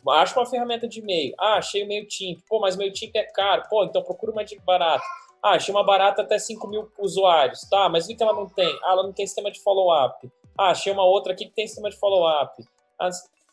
[0.10, 1.36] Acha uma ferramenta de e-mail.
[1.40, 2.42] Ah, achei o MailChimp.
[2.50, 3.64] Pô, mas o MailChimp é caro.
[3.70, 5.04] Pô, então procura uma de barato.
[5.42, 7.62] Ah, achei uma barata até 5 mil usuários.
[7.70, 8.76] Tá, mas o que ela não tem?
[8.84, 10.32] Ah, ela não tem sistema de follow-up.
[10.58, 12.64] Ah, achei uma outra aqui que tem sistema de follow-up.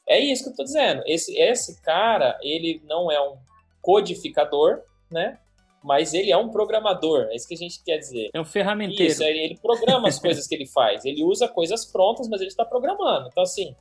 [0.09, 1.03] É isso que eu estou dizendo.
[1.07, 3.37] Esse, esse cara, ele não é um
[3.81, 5.39] codificador, né?
[5.83, 8.29] Mas ele é um programador, é isso que a gente quer dizer.
[8.35, 9.11] É um ferramenteiro.
[9.11, 11.07] Isso, ele programa as coisas que ele faz.
[11.07, 13.29] Ele usa coisas prontas, mas ele está programando.
[13.29, 13.75] Então, assim,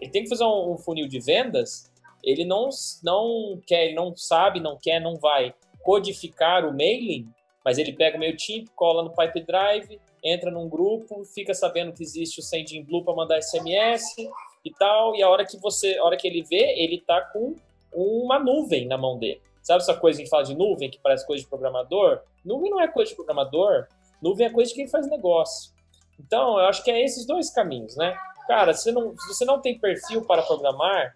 [0.00, 1.90] ele tem que fazer um, um funil de vendas,
[2.22, 2.70] ele não,
[3.02, 7.28] não quer, ele não sabe, não quer, não vai codificar o mailing,
[7.64, 12.02] mas ele pega o MailChimp, cola no Pipe Drive, entra num grupo, fica sabendo que
[12.02, 14.04] existe o Sending Blue para mandar SMS
[14.64, 17.56] e tal, e a hora que você, a hora que ele vê, ele tá com
[17.94, 19.40] uma nuvem na mão dele.
[19.62, 22.20] Sabe essa coisa que fala de nuvem, que parece coisa de programador?
[22.44, 23.86] Nuvem não é coisa de programador,
[24.20, 25.72] nuvem é coisa de quem faz negócio.
[26.18, 28.16] Então, eu acho que é esses dois caminhos, né?
[28.46, 31.14] Cara, se, não, se você não tem perfil para programar,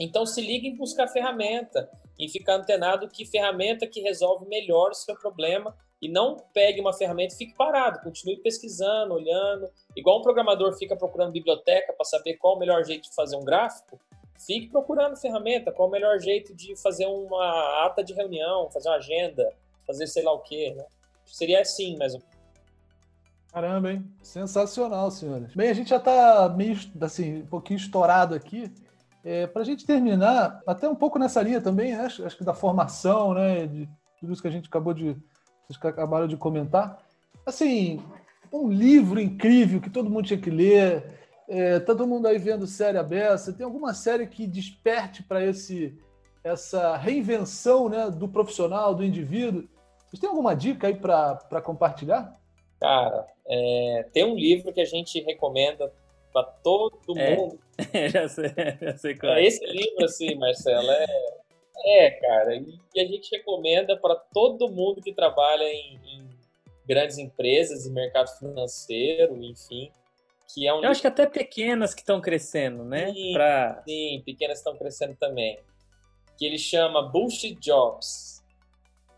[0.00, 1.88] então se liga em buscar ferramenta,
[2.18, 6.92] em ficar antenado que ferramenta que resolve melhor o seu problema e não pegue uma
[6.92, 9.68] ferramenta e fique parado, continue pesquisando, olhando.
[9.96, 13.44] Igual um programador fica procurando biblioteca para saber qual o melhor jeito de fazer um
[13.44, 14.00] gráfico,
[14.38, 18.96] fique procurando ferramenta, qual o melhor jeito de fazer uma ata de reunião, fazer uma
[18.96, 19.52] agenda,
[19.86, 20.84] fazer sei lá o quê, né?
[21.26, 22.22] Seria assim, ou
[23.52, 24.04] Caramba, hein?
[24.22, 25.54] Sensacional, senhores.
[25.54, 28.72] Bem, a gente já está meio, assim, um pouquinho estourado aqui.
[29.24, 32.04] É, Para a gente terminar, até um pouco nessa linha também, né?
[32.04, 33.66] acho, acho, que da formação, né?
[33.66, 33.88] De
[34.20, 35.16] tudo isso que a gente acabou de.
[35.66, 37.02] Vocês acabaram de comentar.
[37.44, 38.02] Assim,
[38.52, 41.17] um livro incrível que todo mundo tinha que ler.
[41.48, 43.52] É, tá todo mundo aí vendo série aberta.
[43.52, 45.98] Tem alguma série que desperte para esse
[46.44, 49.68] essa reinvenção né, do profissional, do indivíduo?
[50.06, 52.38] Vocês têm alguma dica aí para compartilhar?
[52.80, 55.92] Cara, é, tem um livro que a gente recomenda
[56.32, 57.36] para todo é.
[57.36, 57.58] mundo.
[58.12, 59.44] já sei, já sei qual é.
[59.44, 61.06] Esse livro, assim, Marcelo, é,
[61.86, 66.28] é cara, e a gente recomenda para todo mundo que trabalha em, em,
[66.86, 69.90] grandes empresas e mercado financeiro, enfim.
[70.52, 70.90] Que é um Eu livro...
[70.90, 73.12] acho que até pequenas que estão crescendo, né?
[73.12, 73.82] Sim, pra...
[73.86, 75.58] sim pequenas estão crescendo também.
[76.36, 78.42] Que ele chama Bullshit Jobs.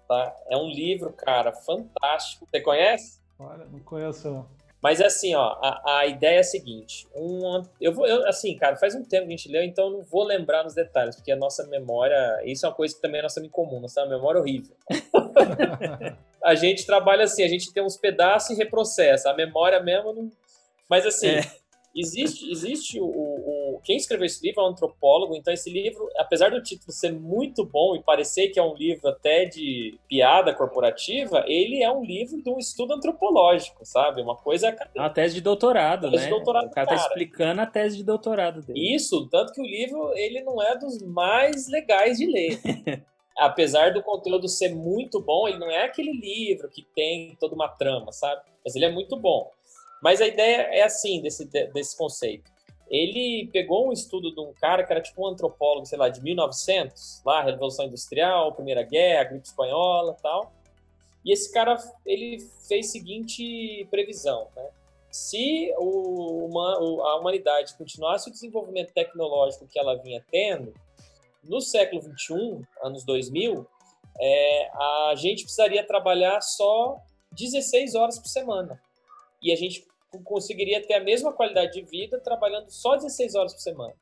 [0.08, 0.34] Tá?
[0.48, 2.46] É um livro, cara, fantástico.
[2.50, 3.20] Você conhece?
[3.38, 4.60] Olha, não conheço não.
[4.82, 8.76] Mas assim, ó, a, a ideia é a seguinte: um, eu vou, eu, assim, cara,
[8.76, 11.30] faz um tempo que a gente leu, então eu não vou lembrar nos detalhes, porque
[11.30, 14.40] a nossa memória, isso é uma coisa que também é nossa comum, nossa memória é
[14.40, 14.74] horrível.
[16.42, 20.30] a gente trabalha assim, a gente tem uns pedaços e reprocessa, a memória mesmo não.
[20.90, 21.42] Mas assim, é.
[21.94, 26.50] existe, existe o, o quem escreveu esse livro é um antropólogo, então esse livro, apesar
[26.50, 31.44] do título ser muito bom e parecer que é um livro até de piada corporativa,
[31.46, 34.20] ele é um livro de um estudo antropológico, sabe?
[34.20, 34.68] Uma coisa.
[34.68, 36.24] É uma tese de doutorado, tese né?
[36.24, 38.94] De doutorado, o cara, tá cara tá explicando a tese de doutorado dele.
[38.94, 42.60] Isso, tanto que o livro ele não é dos mais legais de ler.
[43.38, 47.68] apesar do conteúdo ser muito bom, ele não é aquele livro que tem toda uma
[47.68, 48.42] trama, sabe?
[48.62, 49.50] Mas ele é muito bom.
[50.02, 52.50] Mas a ideia é assim, desse, desse conceito
[52.90, 56.20] ele pegou um estudo de um cara que era tipo um antropólogo, sei lá, de
[56.20, 60.52] 1900, lá, Revolução Industrial, Primeira Guerra, gripe espanhola tal.
[61.24, 64.68] E esse cara, ele fez seguinte previsão, né?
[65.08, 70.74] Se o, uma, a humanidade continuasse o desenvolvimento tecnológico que ela vinha tendo,
[71.44, 73.66] no século 21, anos 2000,
[74.20, 76.98] é, a gente precisaria trabalhar só
[77.32, 78.80] 16 horas por semana.
[79.42, 79.86] E a gente
[80.18, 83.94] conseguiria ter a mesma qualidade de vida trabalhando só 16 horas por semana.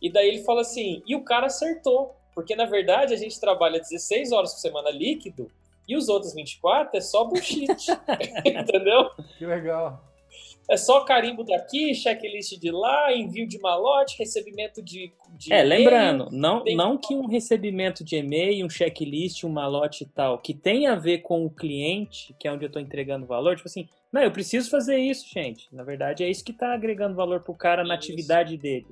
[0.00, 3.80] E daí ele fala assim, e o cara acertou, porque na verdade a gente trabalha
[3.80, 5.50] 16 horas por semana líquido
[5.86, 7.68] e os outros 24 é só bullshit.
[8.46, 9.10] Entendeu?
[9.36, 10.09] Que legal.
[10.70, 15.12] É só carimbo daqui, checklist de lá, envio de malote, recebimento de.
[15.36, 16.76] de é, lembrando, não, tem...
[16.76, 20.94] não que um recebimento de e-mail, um checklist, um malote e tal, que tem a
[20.94, 24.30] ver com o cliente, que é onde eu estou entregando valor, tipo assim, não, eu
[24.30, 25.68] preciso fazer isso, gente.
[25.74, 28.86] Na verdade, é isso que está agregando valor pro cara na atividade dele.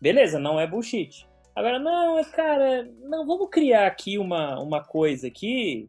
[0.00, 1.26] Beleza, não é bullshit.
[1.54, 5.86] Agora, não, é, cara, não, vamos criar aqui uma, uma coisa aqui.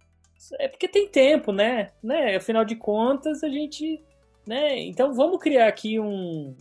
[0.59, 1.91] É porque tem tempo, né?
[2.03, 2.35] né?
[2.35, 4.01] Afinal de contas, a gente
[4.45, 4.79] né?
[4.79, 6.55] Então vamos criar aqui um,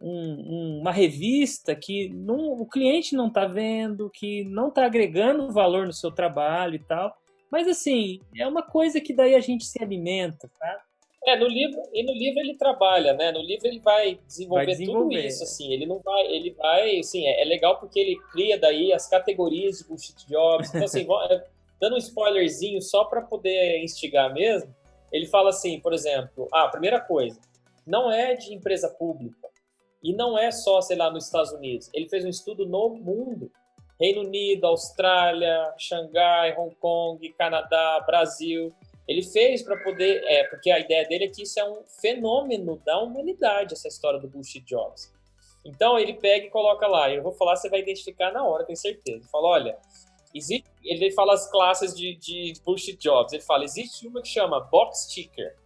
[0.00, 5.86] um, uma revista que não, o cliente não está vendo, que não está agregando valor
[5.86, 7.16] no seu trabalho e tal.
[7.50, 10.82] Mas assim, é uma coisa que daí a gente se alimenta, tá?
[11.24, 13.30] É, no livro, e no livro ele trabalha, né?
[13.30, 15.16] No livro ele vai desenvolver, vai desenvolver.
[15.16, 15.72] tudo isso, assim.
[15.72, 19.78] Ele não vai, ele vai, assim, é, é, legal porque ele cria daí as categorias
[19.78, 20.70] de bullshit jobs.
[20.70, 21.44] Então, assim, é,
[21.80, 24.74] dando um spoilerzinho só para poder instigar mesmo,
[25.12, 27.38] ele fala assim, por exemplo, ah, primeira coisa,
[27.86, 29.48] não é de empresa pública
[30.02, 31.90] e não é só, sei lá, nos Estados Unidos.
[31.92, 33.50] Ele fez um estudo no mundo.
[34.00, 38.72] Reino Unido, Austrália, Xangai, Hong Kong, Canadá, Brasil.
[39.06, 42.80] Ele fez para poder, é, porque a ideia dele é que isso é um fenômeno
[42.84, 45.12] da humanidade, essa história do bullshit jobs.
[45.64, 47.10] Então ele pega e coloca lá.
[47.10, 49.28] Eu vou falar, você vai identificar na hora, tenho certeza.
[49.30, 49.78] Fala, olha,
[50.34, 53.32] existe, ele fala as classes de, de bullshit jobs.
[53.32, 55.56] Ele fala, existe uma que chama box ticker,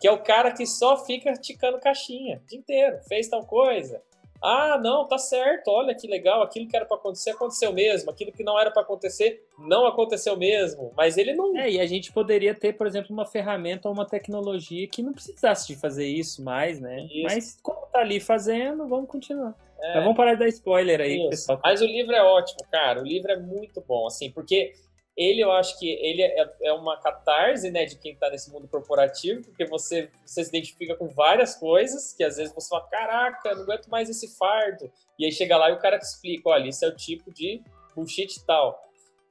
[0.00, 3.00] que é o cara que só fica ticando caixinha o dia inteiro.
[3.08, 4.02] Fez tal coisa,
[4.42, 8.32] ah, não, tá certo, olha que legal, aquilo que era para acontecer aconteceu mesmo, aquilo
[8.32, 11.56] que não era para acontecer não aconteceu mesmo, mas ele não.
[11.56, 15.12] É, e a gente poderia ter, por exemplo, uma ferramenta ou uma tecnologia que não
[15.12, 17.04] precisasse de fazer isso mais, né?
[17.04, 17.22] Isso.
[17.22, 19.54] Mas como tá ali fazendo, vamos continuar.
[19.82, 19.94] É.
[19.94, 21.30] Mas vamos parar de dar spoiler aí, isso.
[21.30, 21.60] pessoal.
[21.62, 24.72] Mas o livro é ótimo, cara, o livro é muito bom, assim, porque
[25.16, 28.66] ele eu acho que ele é, é uma catarse, né, de quem está nesse mundo
[28.68, 33.54] corporativo, porque você, você se identifica com várias coisas, que às vezes você fala, caraca,
[33.54, 34.90] não aguento mais esse fardo.
[35.18, 37.60] E aí chega lá e o cara te explica, olha, isso é o tipo de
[37.94, 38.80] bullshit e tal.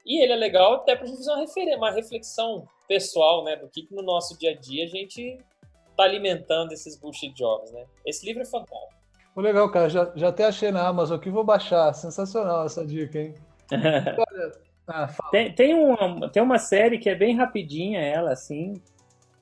[0.06, 3.82] E ele é legal até para a gente fazer uma, reflexão pessoal, né, do que,
[3.82, 5.38] que no nosso dia a dia a gente
[5.90, 7.86] está alimentando esses bullshit jobs, né.
[8.06, 9.01] Esse livro é fantástico.
[9.36, 11.92] Legal, cara, já, já até achei na Amazon aqui, vou baixar.
[11.94, 13.34] Sensacional essa dica, hein?
[13.70, 14.52] Olha,
[14.86, 18.74] ah, tem, tem, uma, tem uma série que é bem rapidinha, ela, assim,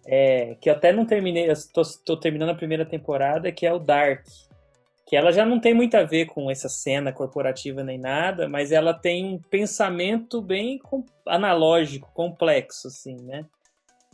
[0.06, 4.24] é, que eu até não terminei, estou terminando a primeira temporada, que é o Dark.
[5.06, 8.70] Que ela já não tem muito a ver com essa cena corporativa nem nada, mas
[8.70, 10.80] ela tem um pensamento bem
[11.26, 13.44] analógico, complexo, assim, né?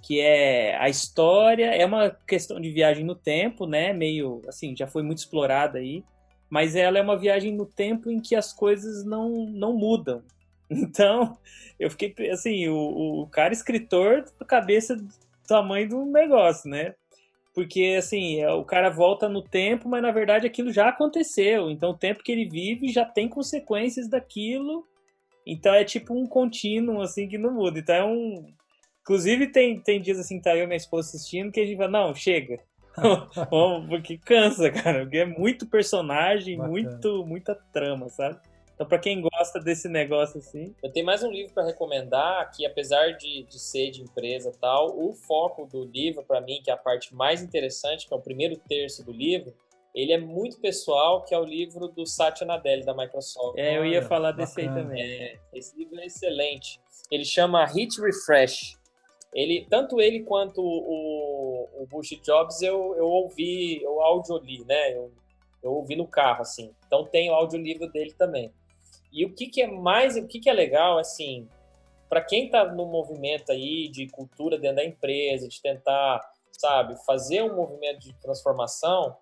[0.07, 3.93] Que é a história, é uma questão de viagem no tempo, né?
[3.93, 6.05] Meio, assim, já foi muito explorada aí,
[6.49, 10.23] mas ela é uma viagem no tempo em que as coisas não, não mudam,
[10.71, 11.39] então,
[11.79, 15.09] eu fiquei assim, o, o cara escritor cabeça do
[15.47, 16.95] tamanho do negócio, né?
[17.55, 21.71] Porque assim, é, o cara volta no tempo, mas na verdade aquilo já aconteceu.
[21.71, 24.85] Então o tempo que ele vive já tem consequências daquilo.
[25.47, 27.79] Então é tipo um contínuo assim que não muda.
[27.79, 28.47] Então é um
[29.07, 31.91] Inclusive tem, tem dias assim, tá eu e minha esposa assistindo que a gente fala,
[31.91, 32.59] não, chega.
[33.89, 38.41] porque cansa, cara, porque é muito personagem, muito muita trama, sabe?
[38.75, 40.75] Então, para quem gosta desse negócio assim.
[40.83, 44.59] Eu tenho mais um livro para recomendar que, apesar de, de ser de empresa e
[44.59, 48.17] tal, o foco do livro, para mim, que é a parte mais interessante, que é
[48.17, 49.55] o primeiro terço do livro,
[49.95, 53.57] ele é muito pessoal, que é o livro do Satya Nadella, da Microsoft.
[53.57, 55.01] É, eu ia falar desse aí também.
[55.01, 56.81] É, esse livro é excelente.
[57.09, 58.77] Ele chama Hit Refresh.
[59.37, 64.97] Ele, tanto ele quanto o, o Bush Jobs eu, eu ouvi, eu audioli, né?
[64.97, 65.13] Eu,
[65.63, 66.75] eu ouvi no carro, assim.
[66.87, 68.51] Então tem o audiolivro dele também.
[69.13, 71.47] E o que, que é mais, o que, que é legal, assim,
[72.09, 76.19] para quem está no movimento aí de cultura dentro da empresa, de tentar,
[76.51, 79.15] sabe, fazer um movimento de transformação,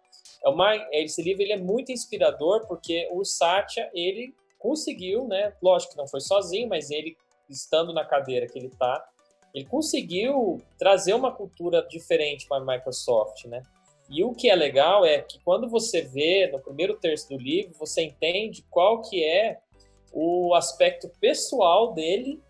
[0.45, 5.93] é uma, esse livro ele é muito inspirador porque o Satya, ele conseguiu, né, lógico
[5.93, 7.17] que não foi sozinho, mas ele,
[7.51, 9.05] estando na cadeira que ele está,
[9.55, 13.62] ele conseguiu trazer uma cultura diferente para a Microsoft, né?
[14.11, 17.72] E o que é legal é que quando você vê no primeiro terço do livro,
[17.78, 19.61] você entende qual que é
[20.12, 22.42] o aspecto pessoal dele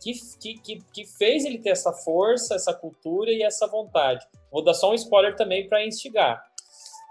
[0.00, 0.12] que,
[0.58, 4.26] que, que, fez ele ter essa força, essa cultura e essa vontade.
[4.50, 6.42] Vou dar só um spoiler também para instigar.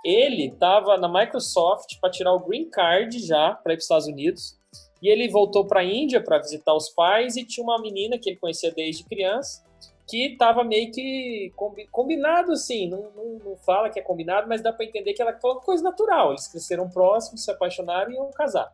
[0.03, 4.07] Ele estava na Microsoft para tirar o green card já para ir para os Estados
[4.07, 4.59] Unidos
[5.01, 8.29] e ele voltou para a Índia para visitar os pais e tinha uma menina que
[8.29, 9.63] ele conhecia desde criança
[10.07, 11.53] que estava meio que
[11.89, 15.37] combinado assim, não, não, não, fala que é combinado, mas dá para entender que ela
[15.39, 16.31] foi uma coisa natural.
[16.31, 18.73] Eles cresceram próximos, se apaixonaram e iam casar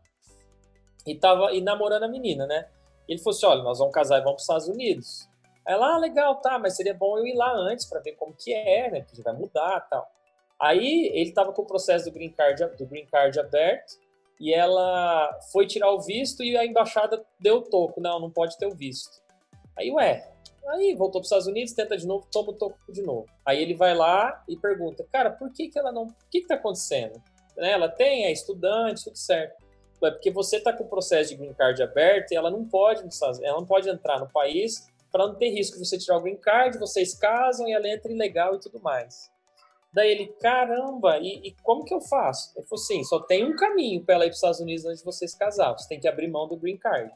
[1.08, 2.68] e tava e namorando a menina, né?
[3.08, 5.30] Ele falou assim: olha, nós vamos casar e vamos para os Estados Unidos.
[5.66, 8.34] Aí ela, ah, legal, tá, mas seria bom eu ir lá antes para ver como
[8.34, 9.02] que é, né?
[9.02, 10.10] Que vai mudar tal.
[10.60, 13.96] Aí ele tava com o processo do green card, do green card aberto
[14.40, 18.58] e ela foi tirar o visto e a embaixada deu o toco, não, não pode
[18.58, 19.22] ter o visto.
[19.78, 20.32] Aí, ué,
[20.68, 23.28] aí voltou para os Estados Unidos, tenta de novo, toma o toco de novo.
[23.46, 26.48] Aí ele vai lá e pergunta, cara, por que que ela não, o que que
[26.48, 27.22] tá acontecendo?
[27.56, 29.68] Né, ela tem, é estudante, tudo certo
[30.06, 33.04] é porque você está com o processo de green card aberto e ela não pode,
[33.42, 36.38] ela não pode entrar no país para não ter risco de você tirar o green
[36.38, 39.32] card, vocês casam e ela entra ilegal e tudo mais.
[39.94, 42.52] Daí ele, caramba, e, e como que eu faço?
[42.58, 45.00] Ele falou assim, só tem um caminho para ela ir para os Estados Unidos antes
[45.00, 47.14] de vocês casar, você tem que abrir mão do green card.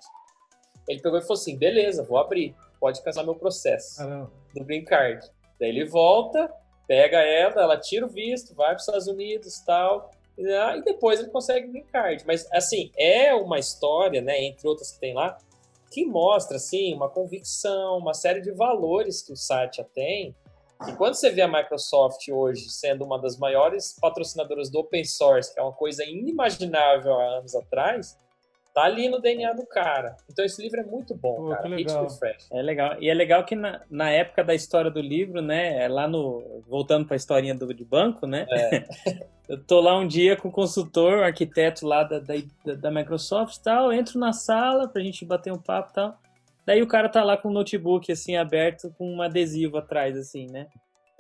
[0.88, 4.32] Ele pegou e falou assim, beleza, vou abrir, pode casar meu processo caramba.
[4.56, 5.30] do green card.
[5.60, 6.52] Daí ele volta,
[6.88, 10.78] pega ela, ela tira o visto, vai para os Estados Unidos tal, né?
[10.78, 12.24] e depois ele consegue green card.
[12.26, 15.38] Mas, assim, é uma história, né, entre outras que tem lá,
[15.92, 20.36] que mostra, assim, uma convicção, uma série de valores que o Satya tem.
[20.88, 25.54] E quando você vê a Microsoft hoje sendo uma das maiores patrocinadoras do open source,
[25.54, 28.18] que é uma coisa inimaginável há anos atrás,
[28.74, 30.16] Tá ali no DNA do cara.
[30.30, 31.68] Então esse livro é muito bom, Pô, cara.
[31.76, 32.48] Hit Refresh.
[32.52, 32.96] É legal.
[33.02, 35.84] E é legal que na, na época da história do livro, né?
[35.84, 36.64] É lá no.
[36.70, 38.46] Voltando pra historinha do, de banco, né?
[38.50, 38.86] É.
[39.50, 42.36] eu tô lá um dia com o consultor, o arquiteto lá da, da,
[42.76, 43.92] da Microsoft e tal.
[43.92, 46.18] Entro na sala pra gente bater um papo e tal.
[46.66, 50.47] Daí o cara tá lá com o notebook assim aberto com um adesivo atrás, assim,
[50.47, 50.68] né?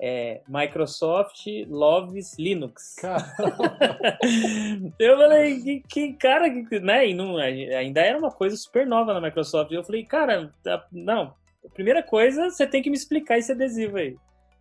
[0.01, 2.95] é, Microsoft Loves Linux.
[4.99, 6.47] eu falei, que, que cara,
[6.81, 7.09] né?
[7.09, 9.71] E não, ainda era uma coisa super nova na Microsoft.
[9.71, 10.51] Eu falei, cara,
[10.91, 11.35] não,
[11.75, 14.17] primeira coisa, você tem que me explicar esse adesivo aí.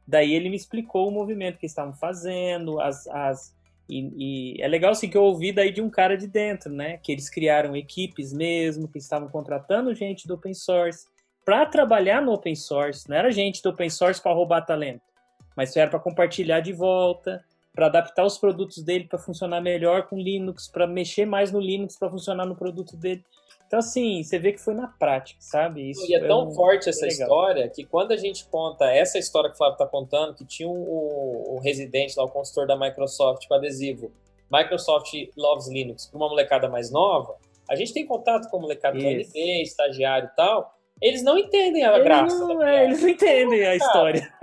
[0.07, 3.57] Daí ele me explicou o movimento que estavam fazendo, as, as
[3.91, 6.99] e, e, é legal assim que eu ouvi daí de um cara de dentro, né?
[6.99, 11.07] Que eles criaram equipes mesmo, que estavam contratando gente do open source
[11.45, 13.09] para trabalhar no open source.
[13.09, 15.11] Não era gente do open source para roubar talento
[15.57, 20.19] mas era para compartilhar de volta, para adaptar os produtos dele para funcionar melhor com
[20.19, 23.23] Linux, para mexer mais no Linux para funcionar no produto dele.
[23.71, 25.91] Então, assim, você vê que foi na prática, sabe?
[25.91, 26.51] Isso e é tão um...
[26.53, 30.35] forte essa história que quando a gente conta essa história que o Flávio está contando,
[30.35, 34.11] que tinha um, um, residente lá, o consultor da Microsoft com adesivo
[34.51, 37.37] Microsoft Loves Linux para uma molecada mais nova,
[37.71, 41.85] a gente tem contato com a molecada do LD, estagiário e tal, eles não entendem
[41.85, 42.39] a eles graça.
[42.39, 44.35] Não, é, eles não entendem a história.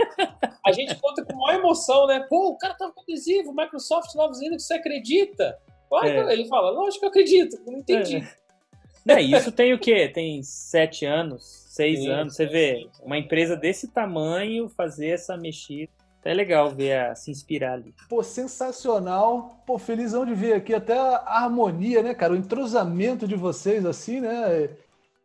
[0.65, 2.25] A gente conta com maior emoção, né?
[2.29, 5.59] Pô, o cara tava com adesivo, Microsoft Novos Linux, você acredita?
[6.03, 6.31] É.
[6.31, 8.17] Ele fala, lógico que eu acredito, não entendi.
[8.17, 8.46] É.
[9.07, 10.07] é isso tem o quê?
[10.07, 12.35] Tem sete anos, seis sim, anos.
[12.35, 15.91] Você sim, vê uma empresa desse tamanho fazer essa mexida.
[16.25, 17.93] É legal ver a, se inspirar ali.
[18.09, 19.63] Pô, sensacional.
[19.65, 22.33] Pô, felizão de ver aqui até a harmonia, né, cara?
[22.33, 24.69] O entrosamento de vocês, assim, né?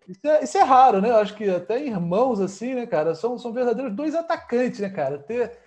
[0.08, 1.10] Isso é, isso é, raro, né?
[1.10, 5.18] Eu acho que até irmãos, assim, né, cara, são, são verdadeiros dois atacantes, né, cara?
[5.18, 5.58] Ter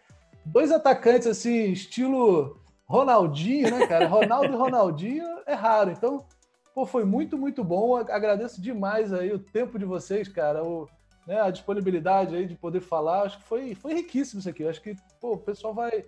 [0.46, 4.08] dois atacantes, assim, estilo Ronaldinho, né, cara?
[4.08, 5.92] Ronaldo e Ronaldinho é raro.
[5.92, 6.26] Então,
[6.76, 7.96] pô, foi muito, muito bom.
[7.96, 10.88] Agradeço demais aí o tempo de vocês, cara, o,
[11.26, 13.24] né, a disponibilidade aí de poder falar.
[13.24, 14.68] Acho que foi, foi riquíssimo isso aqui.
[14.68, 16.04] Acho que, pô, o pessoal vai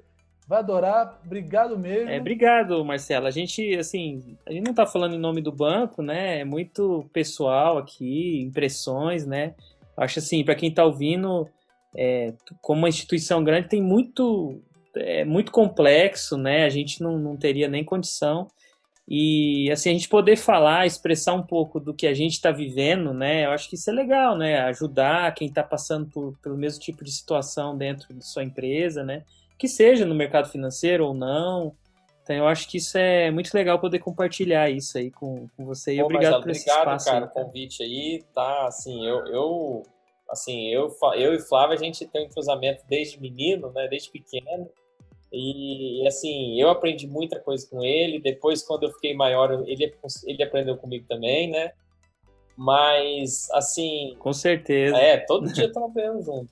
[0.47, 1.19] Vai adorar.
[1.25, 2.09] Obrigado mesmo.
[2.09, 3.27] É, obrigado, Marcelo.
[3.27, 6.39] A gente, assim, a gente não está falando em nome do banco, né?
[6.39, 9.55] É muito pessoal aqui, impressões, né?
[9.97, 11.49] Acho assim, para quem está ouvindo,
[11.93, 14.61] é, como uma instituição grande, tem muito,
[14.95, 16.63] é muito complexo, né?
[16.63, 18.47] A gente não, não teria nem condição.
[19.07, 23.13] E assim, a gente poder falar, expressar um pouco do que a gente está vivendo,
[23.13, 23.45] né?
[23.45, 24.59] Eu acho que isso é legal, né?
[24.61, 29.23] Ajudar quem está passando por, pelo mesmo tipo de situação dentro de sua empresa, né?
[29.57, 31.75] que seja no mercado financeiro ou não.
[32.23, 35.95] Então eu acho que isso é muito legal poder compartilhar isso aí com, com você.
[35.95, 37.05] E obrigado Marcelo, por esse obrigado, espaço.
[37.05, 39.83] cara, o convite aí, tá, assim, eu, eu,
[40.29, 44.69] assim, eu, eu e Flávio, a gente tem um entrosamento desde menino, né, desde pequeno,
[45.31, 49.93] e, assim, eu aprendi muita coisa com ele, depois quando eu fiquei maior, ele,
[50.25, 51.71] ele aprendeu comigo também, né,
[52.57, 54.15] mas, assim...
[54.19, 54.97] Com certeza.
[54.97, 56.51] É, todo dia estamos aprendendo junto.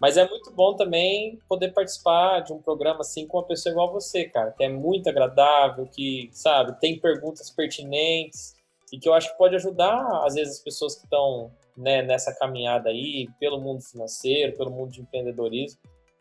[0.00, 3.92] Mas é muito bom também poder participar de um programa assim com uma pessoa igual
[3.92, 8.54] você, cara, que é muito agradável, que, sabe, tem perguntas pertinentes
[8.90, 12.34] e que eu acho que pode ajudar, às vezes, as pessoas que estão né, nessa
[12.34, 15.80] caminhada aí, pelo mundo financeiro, pelo mundo de empreendedorismo.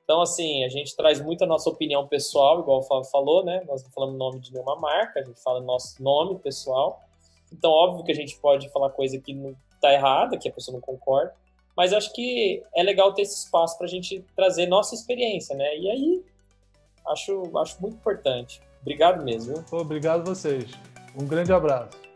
[0.10, 3.62] Então, assim, a gente traz muito a nossa opinião pessoal, igual o Flávio falou, né?
[3.68, 7.00] Nós não falamos nome de nenhuma marca, a gente fala nosso nome pessoal.
[7.54, 10.74] Então, óbvio que a gente pode falar coisa que não está errada, que a pessoa
[10.74, 11.36] não concorda,
[11.78, 15.78] mas acho que é legal ter esse espaço para a gente trazer nossa experiência, né?
[15.78, 16.26] E aí,
[17.10, 18.60] acho, acho muito importante.
[18.82, 19.64] Obrigado mesmo.
[19.72, 20.72] Obrigado a vocês.
[21.16, 22.09] Um grande abraço.